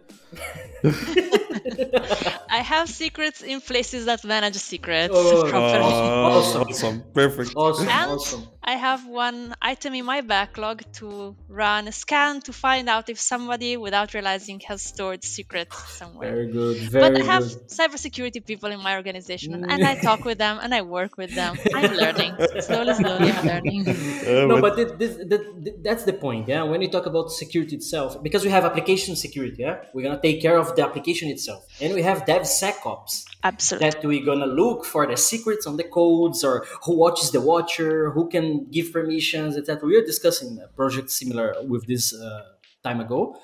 [2.49, 5.83] I have secrets in places that manage secrets oh, properly.
[5.83, 6.61] awesome.
[6.63, 7.03] awesome.
[7.13, 7.53] Perfect.
[7.55, 7.89] Awesome.
[7.89, 8.47] And awesome.
[8.63, 13.17] I have one item in my backlog to run a scan to find out if
[13.17, 16.31] somebody, without realizing, has stored secrets somewhere.
[16.31, 16.77] Very good.
[16.91, 17.69] Very but I have good.
[17.69, 21.57] cybersecurity people in my organization, and I talk with them and I work with them.
[21.73, 23.31] I'm learning slowly, slowly.
[23.31, 23.83] I'm learning.
[24.27, 25.41] Uh, no, but this, this, this,
[25.81, 26.47] that's the point.
[26.47, 29.57] Yeah, when you talk about security itself, because we have application security.
[29.59, 33.25] Yeah, we're gonna take care of the application itself, and we have DevSecOps.
[33.43, 33.89] Absolutely.
[33.89, 38.11] That we're gonna look for the secrets on the codes, or who watches the watcher,
[38.11, 39.87] who can give permissions, etc.
[39.87, 42.43] We are discussing a project similar with this uh,
[42.83, 43.37] time ago,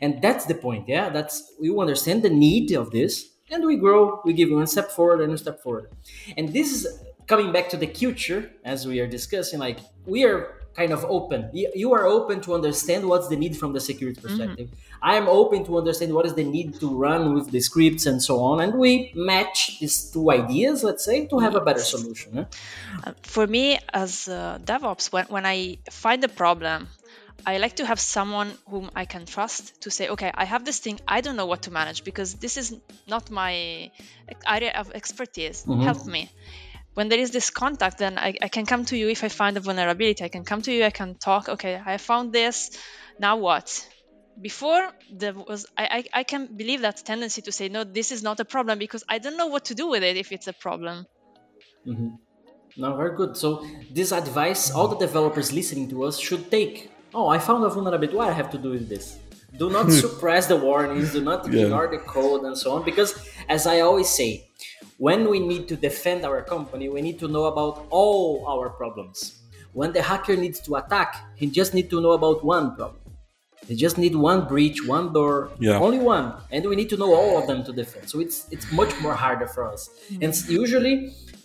[0.00, 0.88] and that's the point.
[0.88, 4.20] Yeah, that's we understand the need of this, and we grow.
[4.24, 5.90] We give one step forward and a step forward,
[6.36, 9.58] and this is coming back to the culture as we are discussing.
[9.58, 11.50] Like we are kind of open.
[11.52, 14.38] You are open to understand what's the need from the security mm-hmm.
[14.38, 14.68] perspective.
[14.68, 15.10] Mm-hmm.
[15.10, 18.22] I am open to understand what is the need to run with the scripts and
[18.22, 18.60] so on.
[18.60, 22.46] And we match these two ideas, let's say, to have a better solution.
[23.04, 26.88] Uh, for me, as DevOps, when, when I find a problem,
[27.46, 30.78] I like to have someone whom I can trust to say, okay, I have this
[30.78, 32.76] thing, I don't know what to manage because this is
[33.08, 33.90] not my
[34.46, 35.64] area of expertise.
[35.64, 35.82] Mm-hmm.
[35.82, 36.30] Help me
[36.94, 39.56] when there is this contact, then I, I can come to you if I find
[39.56, 40.24] a vulnerability.
[40.24, 42.70] I can come to you, I can talk, okay, I found this,
[43.18, 43.86] now what?
[44.40, 48.22] Before there was I, I, I can believe that tendency to say, no, this is
[48.22, 50.52] not a problem because I don't know what to do with it if it's a
[50.52, 51.06] problem.
[51.86, 52.08] Mm-hmm.
[52.76, 53.36] No, very good.
[53.36, 56.90] So this advice all the developers listening to us should take.
[57.12, 58.16] Oh, I found a vulnerability.
[58.16, 59.18] What I have to do with this?
[59.58, 61.12] Do not suppress the warnings.
[61.12, 61.98] Do not ignore yeah.
[61.98, 62.84] the code and so on.
[62.84, 63.14] Because
[63.48, 64.49] as I always say,
[65.00, 69.40] when we need to defend our company, we need to know about all our problems.
[69.72, 73.00] When the hacker needs to attack, he just needs to know about one problem.
[73.66, 75.78] They just need one breach, one door, yeah.
[75.78, 78.10] only one, and we need to know all of them to defend.
[78.10, 79.88] So it's it's much more harder for us.
[80.08, 80.24] Hmm.
[80.24, 80.96] And usually,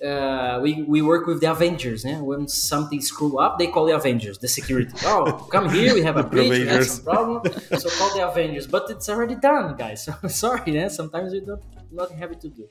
[0.04, 2.04] uh, we we work with the Avengers.
[2.04, 2.20] Yeah?
[2.20, 4.92] When something screw up, they call the Avengers, the security.
[5.06, 7.42] Oh, come here, we have a breach, we have some problem,
[7.82, 8.68] so call the Avengers.
[8.68, 10.10] But it's already done, guys.
[10.44, 10.90] Sorry, yeah?
[10.90, 12.68] sometimes we don't nothing have to do.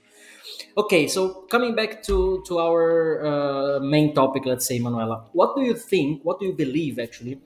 [0.76, 5.62] Okay, so coming back to to our uh, main topic, let's say, Manuela, what do
[5.62, 6.24] you think?
[6.24, 7.40] What do you believe actually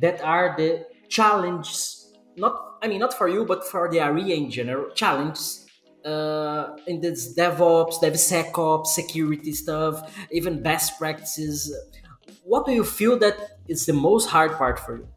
[0.00, 2.12] that are the challenges?
[2.36, 4.90] Not, I mean, not for you, but for the area in general.
[4.94, 5.66] Challenges
[6.04, 11.72] uh, in this DevOps, DevSecOps, security stuff, even best practices.
[12.42, 15.08] What do you feel that is the most hard part for you?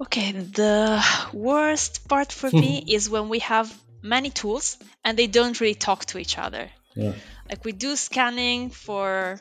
[0.00, 5.60] Okay, the worst part for me is when we have many tools and they don't
[5.60, 6.70] really talk to each other.
[6.94, 7.14] Yeah.
[7.48, 9.40] Like we do scanning for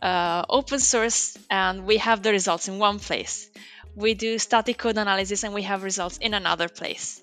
[0.00, 3.50] uh, open source and we have the results in one place.
[3.94, 7.20] We do static code analysis and we have results in another place.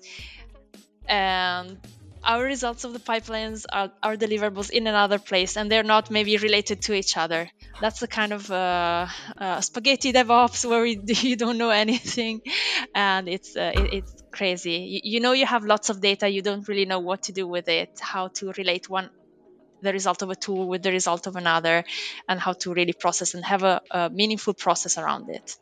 [1.08, 1.78] And
[2.26, 6.36] our results of the pipelines are our deliverables in another place and they're not maybe
[6.36, 7.48] related to each other.
[7.80, 9.06] That's the kind of uh,
[9.38, 12.42] uh, spaghetti DevOps where we, you don't know anything
[12.94, 14.78] and it's, uh, it, it's crazy.
[14.92, 17.46] You, you know, you have lots of data, you don't really know what to do
[17.46, 19.08] with it, how to relate one
[19.82, 21.84] the result of a tool with the result of another
[22.28, 25.56] and how to really process and have a, a meaningful process around it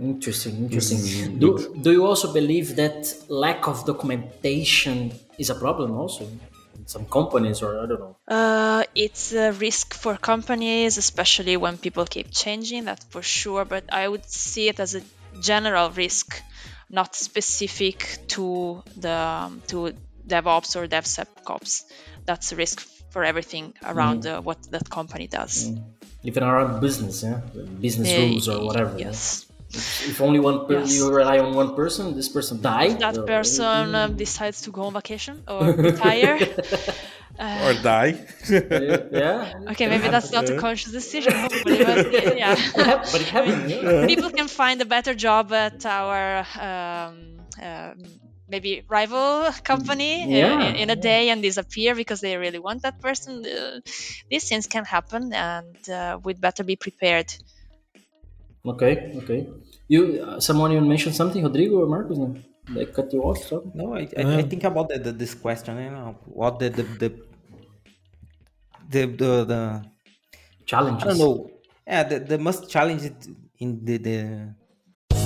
[0.00, 5.12] interesting interesting do, do you also believe that lack of documentation
[5.42, 9.94] is a problem also in some companies or i don't know uh, it's a risk
[10.02, 14.78] for companies especially when people keep changing that's for sure but i would see it
[14.80, 15.02] as a
[15.50, 16.26] general risk
[16.98, 17.98] not specific
[18.34, 19.76] to the um, to
[20.34, 21.72] devops or devsecops
[22.26, 22.76] that's a risk
[23.10, 24.38] for everything around mm.
[24.38, 25.68] uh, what that company does.
[25.68, 25.82] Mm.
[26.22, 27.40] Even around business, yeah,
[27.80, 28.96] business uh, rules or whatever.
[28.98, 29.46] Yes.
[29.70, 30.10] Yeah?
[30.10, 30.96] If only one per- yes.
[30.96, 32.96] you rely on one person, this person dies.
[32.98, 33.22] That or...
[33.24, 36.38] person um, decides to go on vacation or retire.
[37.38, 38.18] Uh, or die.
[38.48, 39.54] yeah.
[39.70, 42.56] Okay, maybe that's not a conscious decision, hopefully, but yeah.
[42.74, 43.70] but it happens.
[43.70, 44.06] Yeah.
[44.06, 48.02] People can find a better job at our um, um,
[48.48, 50.68] maybe rival company uh, yeah.
[50.68, 53.46] in, in, a day and disappear because they really want that person.
[53.46, 53.80] Uh,
[54.28, 57.32] these things can happen, and uh, we'd better be prepared.
[58.64, 59.48] Okay, okay.
[59.88, 62.18] You, uh, someone even mentioned something, Rodrigo or Marcos?
[62.18, 62.36] No?
[62.74, 63.38] They cut you off.
[63.38, 63.70] So?
[63.74, 65.78] No, I, I, I think about the, the, this question.
[65.78, 67.08] You know, what the the the
[68.90, 69.84] the, the, the
[70.66, 71.04] challenges.
[71.04, 71.50] I don't know.
[71.86, 73.10] Yeah, the, the most challenge
[73.58, 74.54] in the the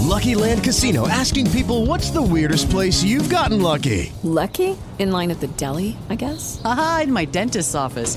[0.01, 4.13] Lucky Land Casino asking people what's the weirdest place you've gotten lucky?
[4.23, 4.77] Lucky?
[4.99, 6.63] In line at the deli, I guess?
[6.65, 8.17] Aha, in my dentist's office.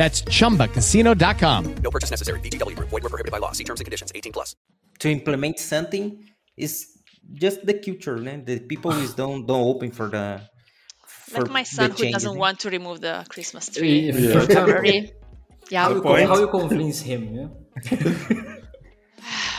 [0.00, 1.74] That's chumbacasino.com.
[1.82, 2.40] No purchase necessary.
[2.40, 2.88] VGW Group.
[2.88, 3.52] Void were prohibited by law.
[3.52, 4.10] See terms and conditions.
[4.14, 4.56] 18 plus.
[5.00, 6.24] To implement something
[6.56, 6.86] is
[7.34, 8.16] just the culture.
[8.16, 8.42] né?
[8.46, 10.40] The people is don't don't open for the.
[11.04, 14.10] For like my son who doesn't want to remove the Christmas tree.
[14.10, 14.46] Yeah.
[14.46, 15.12] Temporary.
[15.68, 15.84] Yeah.
[15.84, 17.22] How you, how you convince him?
[17.36, 18.54] Yeah.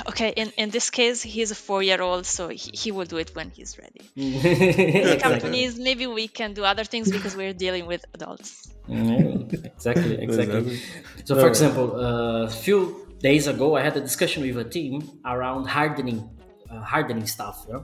[0.07, 3.17] Okay, in, in this case, he's a four year old, so he, he will do
[3.17, 4.01] it when he's ready.
[4.15, 5.17] Exactly.
[5.19, 8.71] companies, maybe we can do other things because we're dealing with adults.
[8.87, 10.59] Yeah, exactly, exactly.
[10.59, 10.81] Exactly.
[11.25, 15.65] So, for example, a few days ago, I had a discussion with a team around
[15.67, 16.29] hardening,
[16.69, 17.79] uh, hardening stuff, yeah?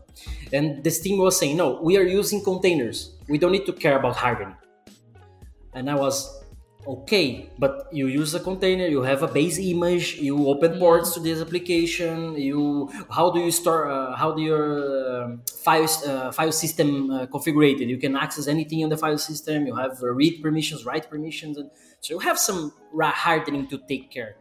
[0.53, 3.15] and this team was saying, "No, we are using containers.
[3.29, 4.55] We don't need to care about hardening."
[5.73, 6.36] And I was,
[6.87, 11.19] okay, but you use a container, you have a base image, you open ports to
[11.19, 12.35] this application.
[12.37, 13.89] You, how do you store?
[13.89, 17.79] Uh, how do your um file uh, file system uh, configured?
[17.79, 19.67] You can access anything on the file system.
[19.67, 21.69] You have uh, read permissions, write permissions, and
[22.01, 24.37] so you have some hardening to take care.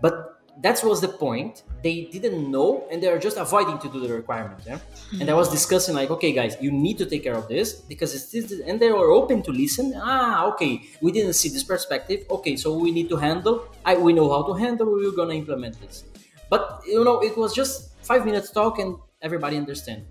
[0.00, 1.62] But that was the point.
[1.82, 4.60] They didn't know, and they are just avoiding to do the requirement.
[4.66, 4.78] Yeah?
[5.20, 8.14] And I was discussing like, okay, guys, you need to take care of this because
[8.14, 9.94] it's this, and they were open to listen.
[9.96, 12.24] Ah, okay, we didn't see this perspective.
[12.30, 13.66] Okay, so we need to handle.
[13.84, 14.86] I we know how to handle.
[14.92, 16.04] We're gonna implement this.
[16.50, 20.04] But you know, it was just five minutes talk, and everybody understand.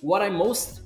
[0.00, 0.82] What I most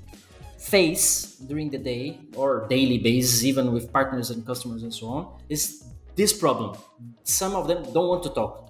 [0.59, 5.27] face during the day or daily basis, even with partners and customers and so on,
[5.49, 5.85] is
[6.15, 6.77] this problem.
[7.25, 8.70] Some of them don't want to talk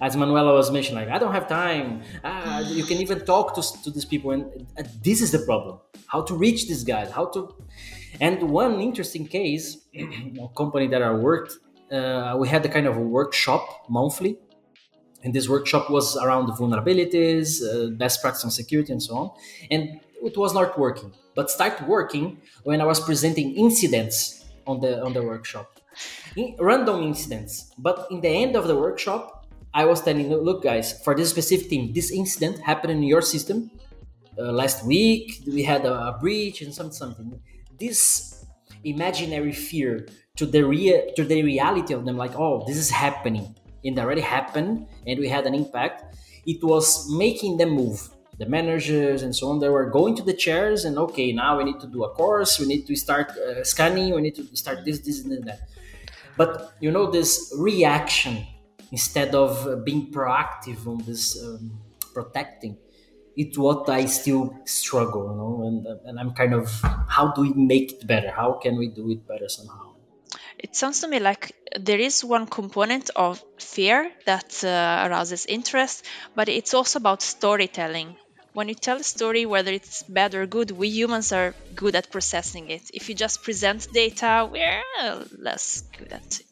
[0.00, 2.02] as Manuela was mentioning, like I don't have time.
[2.24, 4.44] Ah, you can even talk to, to these people, and
[4.78, 7.54] uh, this is the problem: how to reach these guys, how to.
[8.20, 11.52] And one interesting case, a company that I worked,
[11.92, 14.38] uh, we had a kind of a workshop monthly,
[15.22, 19.30] and this workshop was around vulnerabilities, uh, best practice on security, and so on.
[19.70, 25.02] And it was not working, but started working when I was presenting incidents on the
[25.04, 25.78] on the workshop,
[26.36, 27.70] In- random incidents.
[27.78, 29.39] But in the end of the workshop,
[29.72, 33.70] I was telling, look, guys, for this specific thing, this incident happened in your system.
[34.38, 37.40] uh, last week we had a, a breach and something something
[37.78, 38.44] this
[38.84, 40.06] imaginary fear
[40.36, 44.20] to the real to the reality of them like oh this is happening it already
[44.20, 46.16] happened and we had an impact
[46.46, 48.08] it was making them move
[48.38, 51.64] the managers and so on they were going to the chairs and okay now we
[51.64, 54.78] need to do a course we need to start uh, scanning we need to start
[54.84, 55.60] this this and that
[56.36, 58.46] but you know this reaction
[58.90, 61.70] instead of being proactive on this um,
[62.14, 62.76] protecting
[63.36, 66.68] it's what i still struggle you know and, and i'm kind of
[67.08, 69.90] how do we make it better how can we do it better somehow
[70.58, 76.04] it sounds to me like there is one component of fear that uh, arouses interest,
[76.34, 78.16] but it's also about storytelling.
[78.52, 82.10] When you tell a story, whether it's bad or good, we humans are good at
[82.10, 82.90] processing it.
[82.92, 84.82] If you just present data, we're
[85.38, 86.46] less good at it.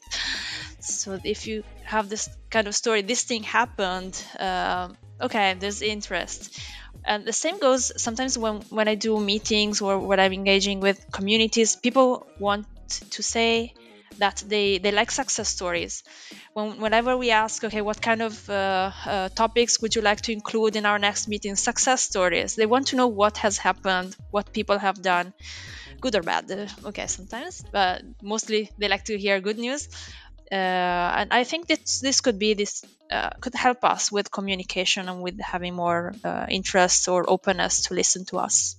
[0.89, 4.89] So if you have this kind of story, this thing happened, uh,
[5.21, 6.59] okay, there's interest.
[7.05, 11.05] And the same goes sometimes when, when I do meetings or when I'm engaging with
[11.13, 12.67] communities, people want
[13.11, 13.73] to say,
[14.21, 16.03] that they, they like success stories.
[16.55, 20.33] When, whenever we ask, okay, what kind of uh, uh, topics would you like to
[20.33, 21.55] include in our next meeting?
[21.55, 22.57] Success stories.
[22.57, 25.35] They want to know what has happened, what people have done,
[26.01, 26.51] good or bad.
[26.51, 29.89] Uh, okay, sometimes, but mostly they like to hear good news.
[30.51, 30.55] Uh,
[31.21, 35.23] and I think that this could be this uh, could help us with communication and
[35.23, 38.77] with having more uh, interest or openness to listen to us.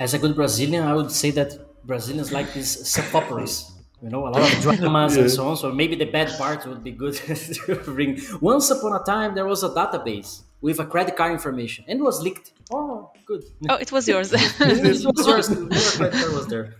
[0.00, 3.72] As a good Brazilian, I would say that Brazilians like these soap operas
[4.02, 5.22] you know, a lot of dramas yeah.
[5.22, 5.56] and so on.
[5.56, 7.14] So maybe the bad part would be good
[7.66, 8.20] to bring.
[8.40, 12.02] Once upon a time, there was a database with a credit card information and it
[12.02, 12.52] was leaked.
[12.70, 13.44] Oh, good.
[13.68, 14.32] Oh, it was yours.
[14.32, 15.50] it was yours.
[15.50, 16.74] Your credit card was there.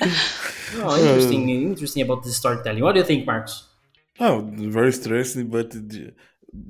[0.76, 1.48] oh, interesting.
[1.48, 2.82] Interesting about the storytelling.
[2.82, 3.68] What do you think, Marcos?
[4.20, 5.74] Oh, very stressing, but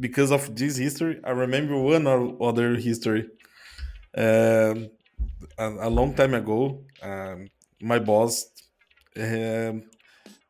[0.00, 3.28] because of this history, I remember one or other history.
[4.16, 4.90] Um,
[5.56, 7.48] a, a long time ago, um,
[7.80, 8.46] my boss
[9.16, 9.82] um,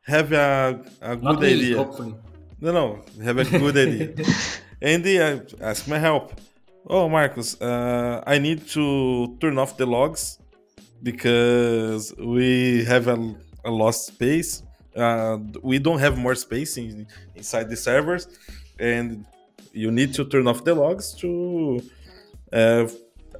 [0.03, 1.77] have a, a good me, idea.
[1.77, 2.15] Hopefully.
[2.61, 4.25] No, no, have a good idea.
[4.81, 6.33] and they uh, ask my help.
[6.87, 10.39] Oh, Marcos, uh, I need to turn off the logs
[11.03, 13.35] because we have a,
[13.65, 14.63] a lost space.
[14.95, 18.27] Uh, we don't have more space in, inside the servers,
[18.79, 19.25] and
[19.71, 21.81] you need to turn off the logs to
[22.51, 22.87] uh,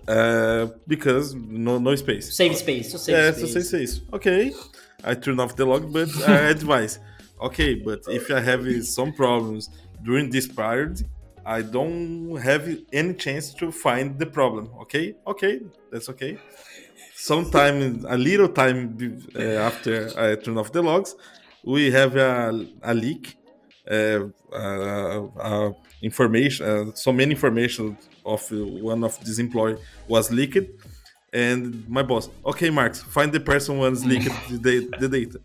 [0.08, 2.34] uh, because no no space.
[2.34, 3.02] Save space.
[3.02, 3.42] Save yeah, space.
[3.42, 4.02] to save space.
[4.14, 4.54] Okay.
[5.04, 7.00] I turn off the log, but I advise.
[7.42, 9.70] Okay, but if I have some problems
[10.04, 11.08] during this period,
[11.46, 14.70] I don't have any chance to find the problem.
[14.82, 16.38] Okay, okay, that's okay.
[17.22, 18.98] Sometime, a little time
[19.36, 21.16] uh, after I turn off the logs,
[21.64, 23.38] we have a, a leak,
[23.92, 24.20] uh,
[24.54, 30.66] uh, uh information, uh, so many information of one of this employee was leaked
[31.34, 35.40] and my boss, okay, Marcos, find the person who has leaked the, the data.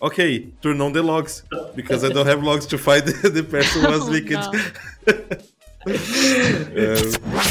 [0.00, 1.42] Okay, turn on the logs
[1.74, 4.30] because I don't have logs to find the, the person who has oh, leaked.
[4.30, 4.52] No.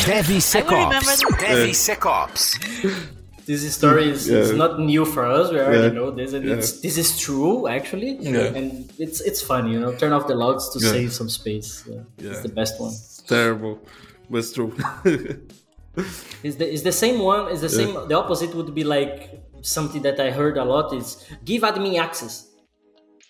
[0.05, 1.21] DevSecOps.
[1.39, 3.11] DevSecOps.
[3.45, 4.39] This story is, yeah.
[4.39, 5.51] is, not new for us.
[5.51, 5.99] We already yeah.
[5.99, 6.55] know this, and yeah.
[6.55, 8.17] it's, this is true actually.
[8.27, 9.93] And it's it's fun, you know.
[9.95, 11.83] Turn off the logs to save some space.
[11.87, 12.31] Yeah.
[12.31, 12.91] It's the best one.
[12.91, 13.79] It's terrible,
[14.29, 14.73] but it's true.
[16.43, 20.01] is the is the same one is the same the opposite would be like something
[20.01, 22.49] that i heard a lot is give admin access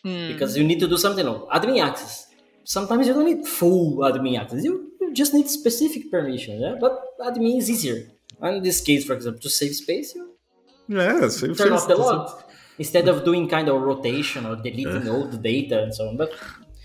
[0.03, 0.27] mm.
[0.33, 2.27] because you need to do something on admin access
[2.63, 6.93] sometimes you don't need full admin access you, you just need specific permission yeah but
[7.21, 8.14] admin is easier and
[8.53, 10.25] in this case for example to save space you
[10.87, 12.43] yeah save turn off the log
[12.77, 15.27] instead of doing kind of rotation or deleting yeah.
[15.31, 16.31] the data and so on but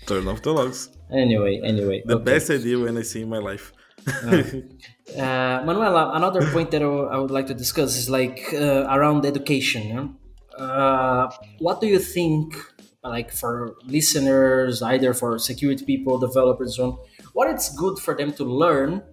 [0.05, 2.23] turn off the logs anyway anyway the okay.
[2.23, 3.73] best idea when i see in my life
[4.07, 10.17] uh, Manuela, another point that I would like to discuss is like uh, around education.
[10.57, 12.55] Uh, what do you think,
[13.03, 16.97] like for listeners, either for security people, developers, so on,
[17.33, 19.03] what it's good for them to learn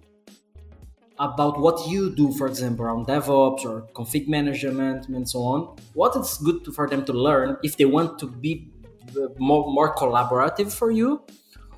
[1.19, 5.75] about what you do, for example, around DevOps or config management and so on?
[5.93, 8.71] What is good to, for them to learn if they want to be
[9.15, 11.21] uh, more, more collaborative for you,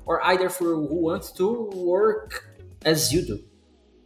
[0.06, 2.46] or either for who wants to work
[2.84, 3.42] as you do?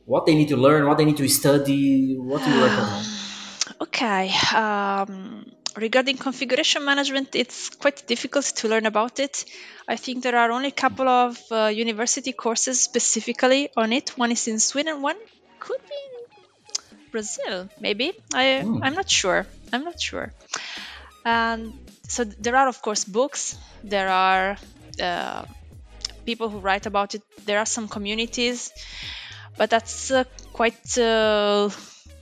[0.06, 3.06] What they need to learn, what they need to study, what do you recommend?
[3.82, 4.32] okay.
[4.54, 5.45] Um,
[5.76, 9.44] regarding configuration management, it's quite difficult to learn about it.
[9.86, 14.10] I think there are only a couple of uh, university courses specifically on it.
[14.16, 15.16] One is in Sweden, one
[15.60, 16.00] could be
[16.92, 18.12] in Brazil, maybe.
[18.34, 18.80] I, mm.
[18.82, 19.46] I'm not sure.
[19.72, 20.32] I'm not sure.
[21.24, 21.72] And
[22.08, 23.56] so there are, of course, books.
[23.84, 24.56] There are
[25.02, 25.44] uh,
[26.24, 27.22] people who write about it.
[27.44, 28.72] There are some communities,
[29.56, 31.68] but that's uh, quite uh,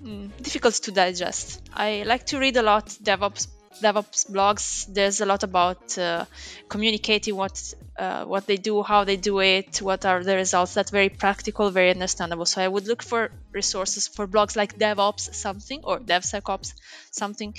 [0.04, 1.62] mm, difficult to digest.
[1.72, 3.48] I like to read a lot DevOps
[3.82, 4.86] DevOps blogs.
[4.92, 6.26] There's a lot about uh,
[6.68, 10.74] communicating what uh, what they do, how they do it, what are the results.
[10.74, 12.46] That's very practical, very understandable.
[12.46, 16.72] So I would look for resources for blogs like DevOps something or DevSecOps
[17.10, 17.54] something,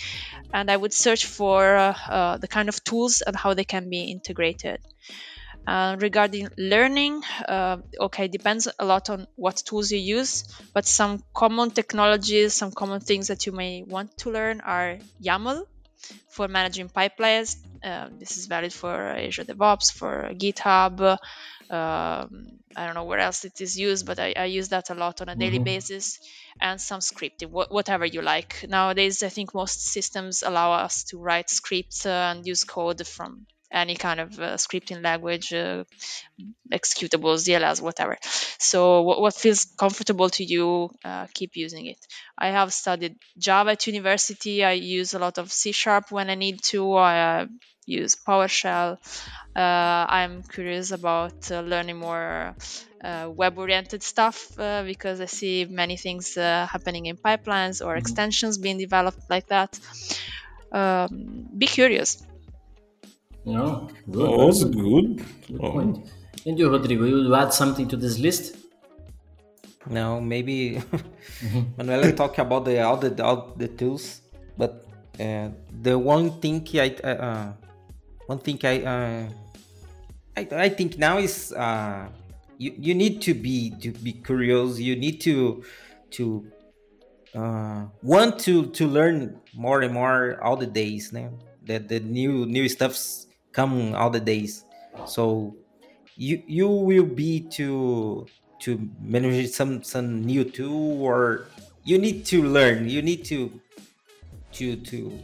[0.53, 3.89] and I would search for uh, uh the kind of tools and how they can
[3.89, 4.79] be integrated.
[5.67, 10.43] Uh, regarding learning, uh, okay, depends a lot on what tools you use,
[10.73, 15.65] but some common technologies, some common things that you may want to learn are YAML
[16.29, 17.57] for managing pipelines.
[17.83, 21.17] Uh, this is valid for Azure DevOps, for GitHub.
[21.69, 24.93] Um, I don't know where else it is used, but I, I use that a
[24.93, 25.63] lot on a daily mm-hmm.
[25.63, 26.19] basis.
[26.61, 28.65] And some scripting, wh- whatever you like.
[28.67, 33.47] Nowadays, I think most systems allow us to write scripts uh, and use code from
[33.75, 35.83] any kind of uh, scripting language, uh,
[36.71, 38.17] executables, DLLs, whatever.
[38.57, 41.99] So what, what feels comfortable to you, uh, keep using it.
[42.37, 44.63] I have studied Java at university.
[44.63, 46.93] I use a lot of C Sharp when I need to.
[46.93, 47.45] I uh,
[47.85, 48.97] use PowerShell.
[49.55, 52.55] Uh, I'm curious about uh, learning more
[53.03, 57.99] web-oriented stuff because I see many things happening in pipelines or mm-hmm.
[57.99, 59.79] extensions being developed like that.
[60.71, 62.25] Um, be curious
[63.45, 64.29] no, good.
[64.29, 65.23] Oh, that's good.
[65.47, 65.71] good oh.
[65.71, 66.09] point.
[66.45, 68.57] And you, Rodrigo, you add something to this list?
[69.87, 71.61] No, maybe mm-hmm.
[71.77, 74.21] Manuela talk about the all the all the tools,
[74.57, 74.85] but
[75.19, 75.49] uh,
[75.81, 77.53] the one thing I uh, uh,
[78.25, 79.29] one thing I, uh,
[80.35, 82.09] I I think now is uh,
[82.57, 84.79] you you need to be to be curious.
[84.79, 85.63] You need to
[86.17, 86.49] to
[87.35, 91.29] uh, want to to learn more and more all the days now
[91.65, 93.24] that the new new stuffs
[93.55, 94.65] come all the days.
[95.07, 95.55] So
[96.17, 98.27] you you will be to
[98.59, 101.47] to manage some some new tool or
[101.83, 102.89] you need to learn.
[102.89, 103.49] You need to
[104.59, 105.19] to to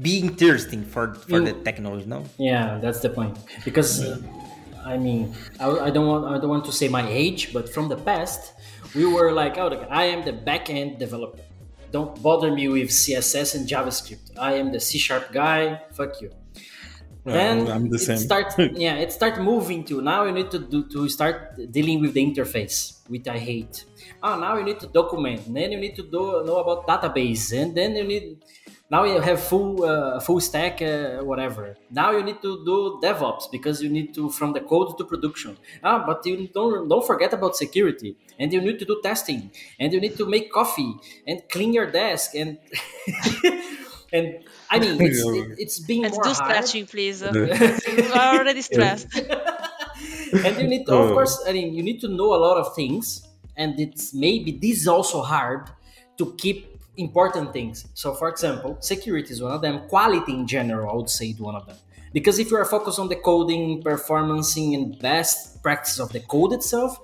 [0.00, 2.24] be interesting for for you, the technology no?
[2.38, 3.38] Yeah that's the point.
[3.64, 4.18] Because uh,
[4.84, 7.86] i mean I, I don't want i don't want to say my age but from
[7.88, 8.52] the past
[8.96, 11.38] we were like oh i am the back-end developer.
[11.92, 14.32] Don't bother me with css and javascript.
[14.38, 15.82] I am the c sharp guy.
[15.92, 16.30] Fuck you
[17.24, 18.18] then I'm the same.
[18.18, 22.14] Start, yeah, it start moving to now you need to do to start dealing with
[22.14, 23.84] the interface, which I hate.
[24.22, 27.52] Oh, now you need to document, and then you need to do know about database,
[27.52, 28.38] and then you need
[28.90, 31.76] now you have full uh, full stack uh, whatever.
[31.90, 35.56] Now you need to do DevOps because you need to from the code to production.
[35.82, 39.92] Ah, but you don't don't forget about security, and you need to do testing, and
[39.92, 40.94] you need to make coffee
[41.26, 42.58] and clean your desk and.
[44.12, 46.36] and I mean, it's, it, it's being and more do hard.
[46.36, 47.22] stretching, please.
[47.22, 49.08] I'm already stressed.
[49.16, 51.12] and you need to, of oh.
[51.12, 54.82] course, I mean, you need to know a lot of things, and it's maybe this
[54.82, 55.70] is also hard
[56.18, 57.86] to keep important things.
[57.94, 59.88] So, for example, security is one of them.
[59.88, 61.76] Quality in general, I would say, is one of them.
[62.12, 66.52] Because if you are focused on the coding, performancing, and best practice of the code
[66.52, 66.98] itself,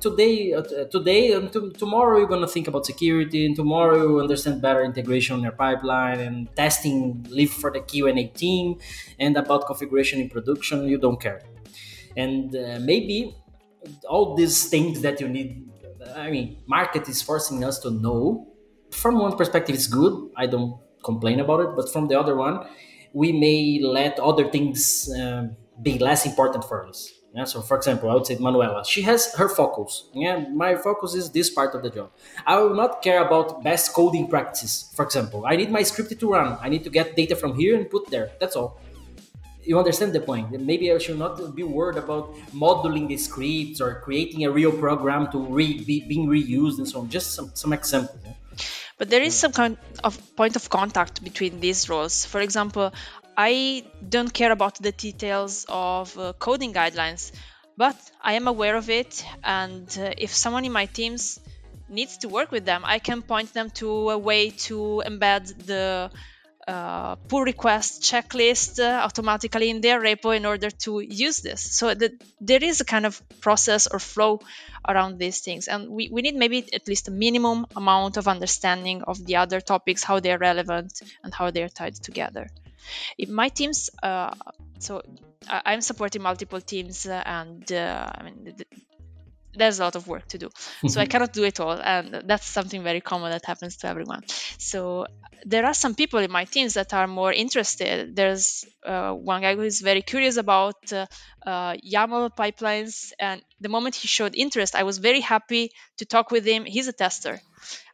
[0.00, 4.20] today uh, today and to, tomorrow you're going to think about security and tomorrow you
[4.20, 8.78] understand better integration in your pipeline and testing live for the q&a team
[9.18, 11.40] and about configuration in production you don't care.
[12.16, 13.36] And uh, maybe
[14.08, 15.68] all these things that you need
[16.16, 18.46] i mean market is forcing us to know
[18.90, 22.66] from one perspective it's good i don't complain about it but from the other one
[23.12, 25.46] we may let other things uh,
[25.82, 29.34] be less important for us yeah, so for example, I would say Manuela, she has
[29.34, 30.04] her focus.
[30.14, 32.10] Yeah, my focus is this part of the job.
[32.46, 34.90] I will not care about best coding practices.
[34.96, 36.56] For example, I need my script to run.
[36.62, 38.30] I need to get data from here and put there.
[38.40, 38.80] That's all.
[39.62, 40.58] You understand the point?
[40.58, 45.30] Maybe I should not be worried about modeling the scripts or creating a real program
[45.32, 47.10] to re- be being reused and so on.
[47.10, 48.18] Just some some examples.
[48.24, 48.32] Yeah?
[48.96, 49.40] But there is mm.
[49.44, 52.24] some kind of point of contact between these roles.
[52.24, 52.94] For example,
[53.36, 57.32] I don't care about the details of uh, coding guidelines,
[57.76, 59.24] but I am aware of it.
[59.44, 61.38] And uh, if someone in my teams
[61.88, 66.10] needs to work with them, I can point them to a way to embed the
[66.66, 71.60] uh, pull request checklist uh, automatically in their repo in order to use this.
[71.78, 74.40] So that there is a kind of process or flow
[74.88, 75.68] around these things.
[75.68, 79.60] And we, we need maybe at least a minimum amount of understanding of the other
[79.60, 82.48] topics, how they're relevant and how they're tied together.
[83.18, 84.34] In my teams, uh,
[84.78, 85.02] so
[85.48, 88.54] I'm supporting multiple teams, uh, and uh, I mean,
[89.56, 90.50] there's a lot of work to do.
[90.86, 94.22] So i cannot do it all and that's something very common that happens to everyone.
[94.58, 95.06] So
[95.44, 98.14] there are some people in my teams that are more interested.
[98.14, 101.06] There's uh, one guy who is very curious about uh,
[101.46, 106.30] uh, yaml pipelines and the moment he showed interest i was very happy to talk
[106.30, 106.64] with him.
[106.64, 107.40] He's a tester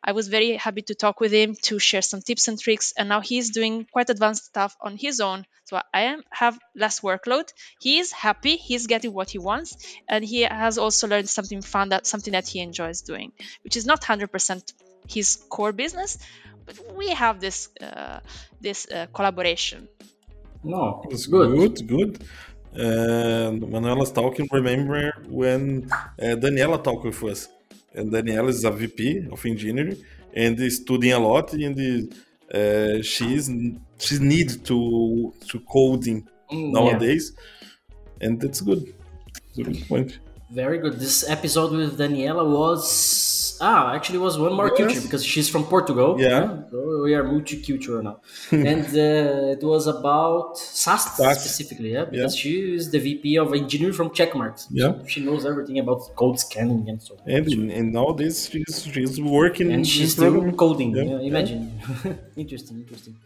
[0.02, 2.92] I was very happy to talk with him to share some tips and tricks.
[2.96, 5.46] And now he's doing quite advanced stuff on his own.
[5.64, 7.52] So I am, have less workload.
[7.80, 8.56] He is happy.
[8.56, 12.46] He's getting what he wants, and he has also learned something fun that something that
[12.46, 13.32] he enjoys doing,
[13.64, 14.72] which is not 100%
[15.08, 16.18] his core business,
[16.66, 18.20] but we have this uh,
[18.60, 19.88] this uh, collaboration.
[20.62, 21.48] No, it's good.
[21.56, 21.88] Good.
[21.88, 22.24] good.
[22.74, 24.48] And Manuela's talking.
[24.52, 27.48] Remember when uh, Daniela talked with us?
[27.94, 29.96] And Daniela is a VP of engineering
[30.34, 32.14] and is studying a lot and
[32.54, 33.50] uh, she's
[33.98, 38.26] she's need to to coding mm, nowadays yeah.
[38.26, 38.82] and that's good.
[39.34, 40.18] That's a good point.
[40.52, 40.98] Very good.
[41.00, 44.76] This episode with Daniela was ah actually was one more yes.
[44.78, 46.20] culture because she's from Portugal.
[46.20, 48.16] Yeah, so we are multicultural now,
[48.72, 51.92] and uh, it was about SAST, specifically.
[51.94, 52.42] Yeah, because yeah.
[52.42, 54.66] she is the VP of engineering from Checkmarx.
[54.70, 57.14] Yeah, so she knows everything about code scanning and so.
[57.14, 57.30] on.
[57.30, 60.90] And and nowadays she's she's working and she's still coding.
[60.96, 61.04] Yeah.
[61.04, 61.62] Yeah, imagine,
[62.36, 63.16] interesting, interesting,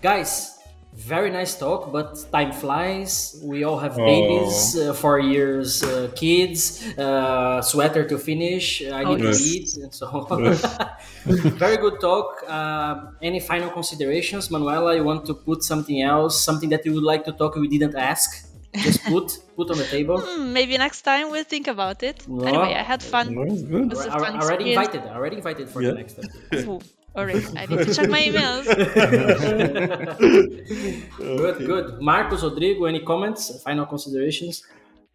[0.00, 0.55] guys
[0.96, 3.38] very nice talk, but time flies.
[3.42, 8.82] We all have babies, uh, four years uh, kids, uh, sweater to finish.
[8.82, 10.54] I need oh, to eat, and so on.
[11.58, 12.42] very good talk.
[12.48, 14.96] Uh, any final considerations, Manuela?
[14.96, 17.94] You want to put something else, something that you would like to talk we didn't
[17.94, 18.48] ask?
[18.74, 20.18] Just put put on the table.
[20.18, 22.26] Mm, maybe next time we'll think about it.
[22.26, 23.36] Anyway, I had fun.
[23.36, 25.02] It was fun already invited.
[25.02, 25.90] Already invited for yeah.
[25.90, 26.18] the next
[27.16, 27.56] episode.
[27.56, 28.66] Alright, I need to check my emails.
[31.16, 32.00] good, good.
[32.00, 33.62] Marcos, Rodrigo, any comments?
[33.62, 34.62] Final considerations?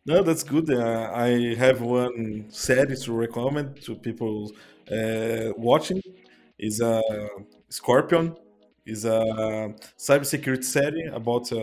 [0.05, 0.69] No, that's good.
[0.69, 4.51] Uh, I have one series to recommend to people
[4.91, 6.01] uh, watching.
[6.57, 7.01] is a
[7.69, 8.35] Scorpion.
[8.85, 11.57] is a cybersecurity series about uh,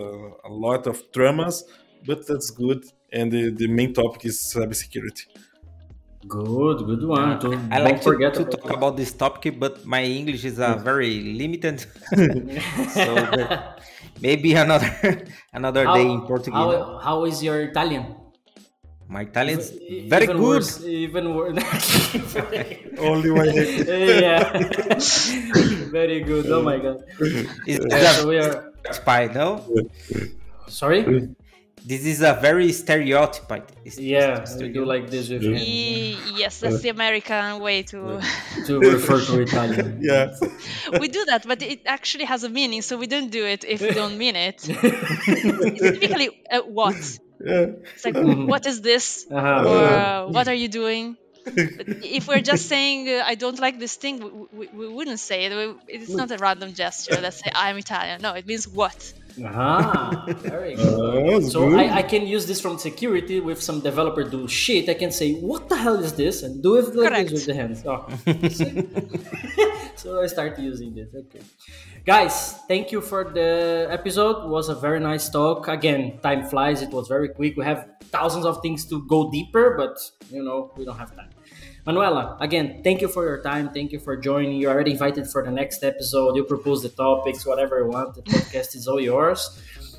[0.45, 1.63] a lot of dramas,
[2.05, 2.83] but that's good.
[3.11, 5.25] And the, the main topic is cybersecurity.
[6.27, 7.39] Good, good one.
[7.39, 11.23] To, I like to, to talk about this topic, but my English is uh, very
[11.39, 11.79] limited.
[12.91, 13.15] so
[14.19, 14.91] maybe another
[15.53, 16.59] another how, day in Portuguese.
[16.59, 18.15] How, how is your Italian?
[19.07, 19.71] My Italian is
[20.11, 20.59] very even good.
[20.59, 21.55] Worse, even worse.
[22.99, 24.43] Only my yeah.
[25.89, 26.51] very good.
[26.51, 26.99] Oh my god.
[27.65, 29.63] Is uh, so we are spy, no?
[30.67, 31.31] Sorry?
[31.85, 33.73] This is a very stereotyped.
[33.97, 38.21] Yeah, we do like this with Yes, that's the American way to
[38.65, 39.99] to refer to Italian.
[40.01, 40.35] yeah,
[40.99, 43.81] we do that, but it actually has a meaning, so we don't do it if
[43.81, 44.57] we don't mean it.
[44.67, 47.19] it's typically uh, what.
[47.43, 47.67] Yeah.
[47.95, 49.25] It's like, what is this?
[49.31, 49.69] Uh-huh.
[49.69, 51.15] Or uh, what are you doing?
[51.45, 55.19] But if we're just saying uh, I don't like this thing, we, we, we wouldn't
[55.19, 55.77] say it.
[55.87, 57.19] It's not a random gesture.
[57.21, 58.21] Let's say I'm Italian.
[58.21, 59.13] No, it means what.
[59.45, 61.43] Ah, very good.
[61.43, 61.79] Uh, so good.
[61.79, 64.89] I, I, can use this from security with some developer do shit.
[64.89, 67.55] I can say, "What the hell is this?" and do it like this with the
[67.55, 67.83] hands.
[67.85, 68.07] Oh.
[69.95, 71.09] so I start using this.
[71.13, 71.41] Okay,
[72.05, 74.45] guys, thank you for the episode.
[74.45, 75.67] It was a very nice talk.
[75.67, 76.81] Again, time flies.
[76.81, 77.57] It was very quick.
[77.57, 79.97] We have thousands of things to go deeper, but
[80.31, 81.29] you know we don't have time.
[81.89, 83.71] Manuela, again, thank you for your time.
[83.71, 84.61] Thank you for joining.
[84.61, 86.35] You're already invited for the next episode.
[86.35, 88.13] You propose the topics, whatever you want.
[88.13, 89.39] The podcast is all yours.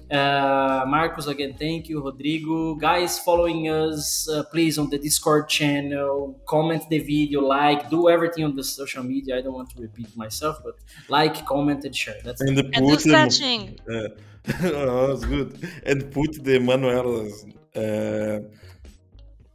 [0.08, 2.00] Uh, Marcos, again, thank you.
[2.00, 8.08] Rodrigo, guys, following us, uh, please on the Discord channel, comment the video, like, do
[8.08, 9.38] everything on the social media.
[9.38, 10.76] I don't want to repeat myself, but
[11.08, 12.20] like, comment, and share.
[12.22, 12.66] That's and, it.
[12.72, 13.80] and do searching.
[13.92, 14.08] Uh,
[14.62, 15.68] oh, that's good.
[15.84, 17.46] And put the Manuela's.
[17.74, 18.48] Uh,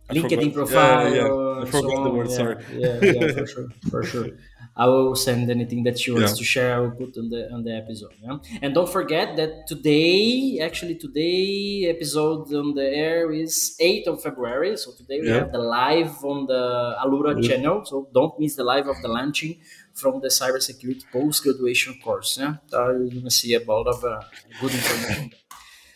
[0.10, 1.14] LinkedIn profile.
[1.14, 1.62] Yeah, yeah.
[1.62, 2.30] I forgot so the word.
[2.30, 2.58] Yeah, sorry.
[2.74, 4.28] Yeah, yeah, for sure, for sure.
[4.78, 6.38] I will send anything that she wants yeah.
[6.38, 6.76] to share.
[6.76, 8.14] I will put on the on the episode.
[8.22, 8.38] Yeah?
[8.62, 14.76] And don't forget that today, actually today episode on the air is 8th of February.
[14.76, 15.36] So today we yeah.
[15.36, 17.48] have the live on the Alura yeah.
[17.48, 17.86] channel.
[17.86, 19.62] So don't miss the live of the launching
[19.94, 22.38] from the cybersecurity post graduation course.
[22.38, 24.22] Yeah, you're gonna see a lot of uh,
[24.60, 25.32] good information.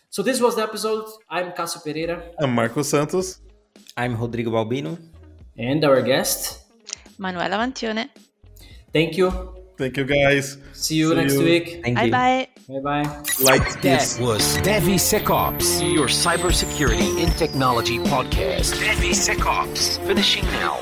[0.09, 1.05] so this was the episode.
[1.29, 2.23] I'm Cássio Pereira.
[2.39, 3.41] I'm Marco Santos.
[3.99, 4.97] I'm Rodrigo Balbino.
[5.57, 6.63] And our guest,
[7.17, 8.07] Manuela Mantione.
[8.93, 9.27] Thank you.
[9.77, 10.57] Thank you, guys.
[10.71, 11.43] See you See next you.
[11.43, 11.81] week.
[11.83, 12.11] Thank bye you.
[12.11, 12.47] bye.
[12.69, 13.23] Bye bye.
[13.43, 18.79] Like this was DevSecOps, your cybersecurity in technology podcast.
[18.79, 20.79] DevSecOps, finishing now.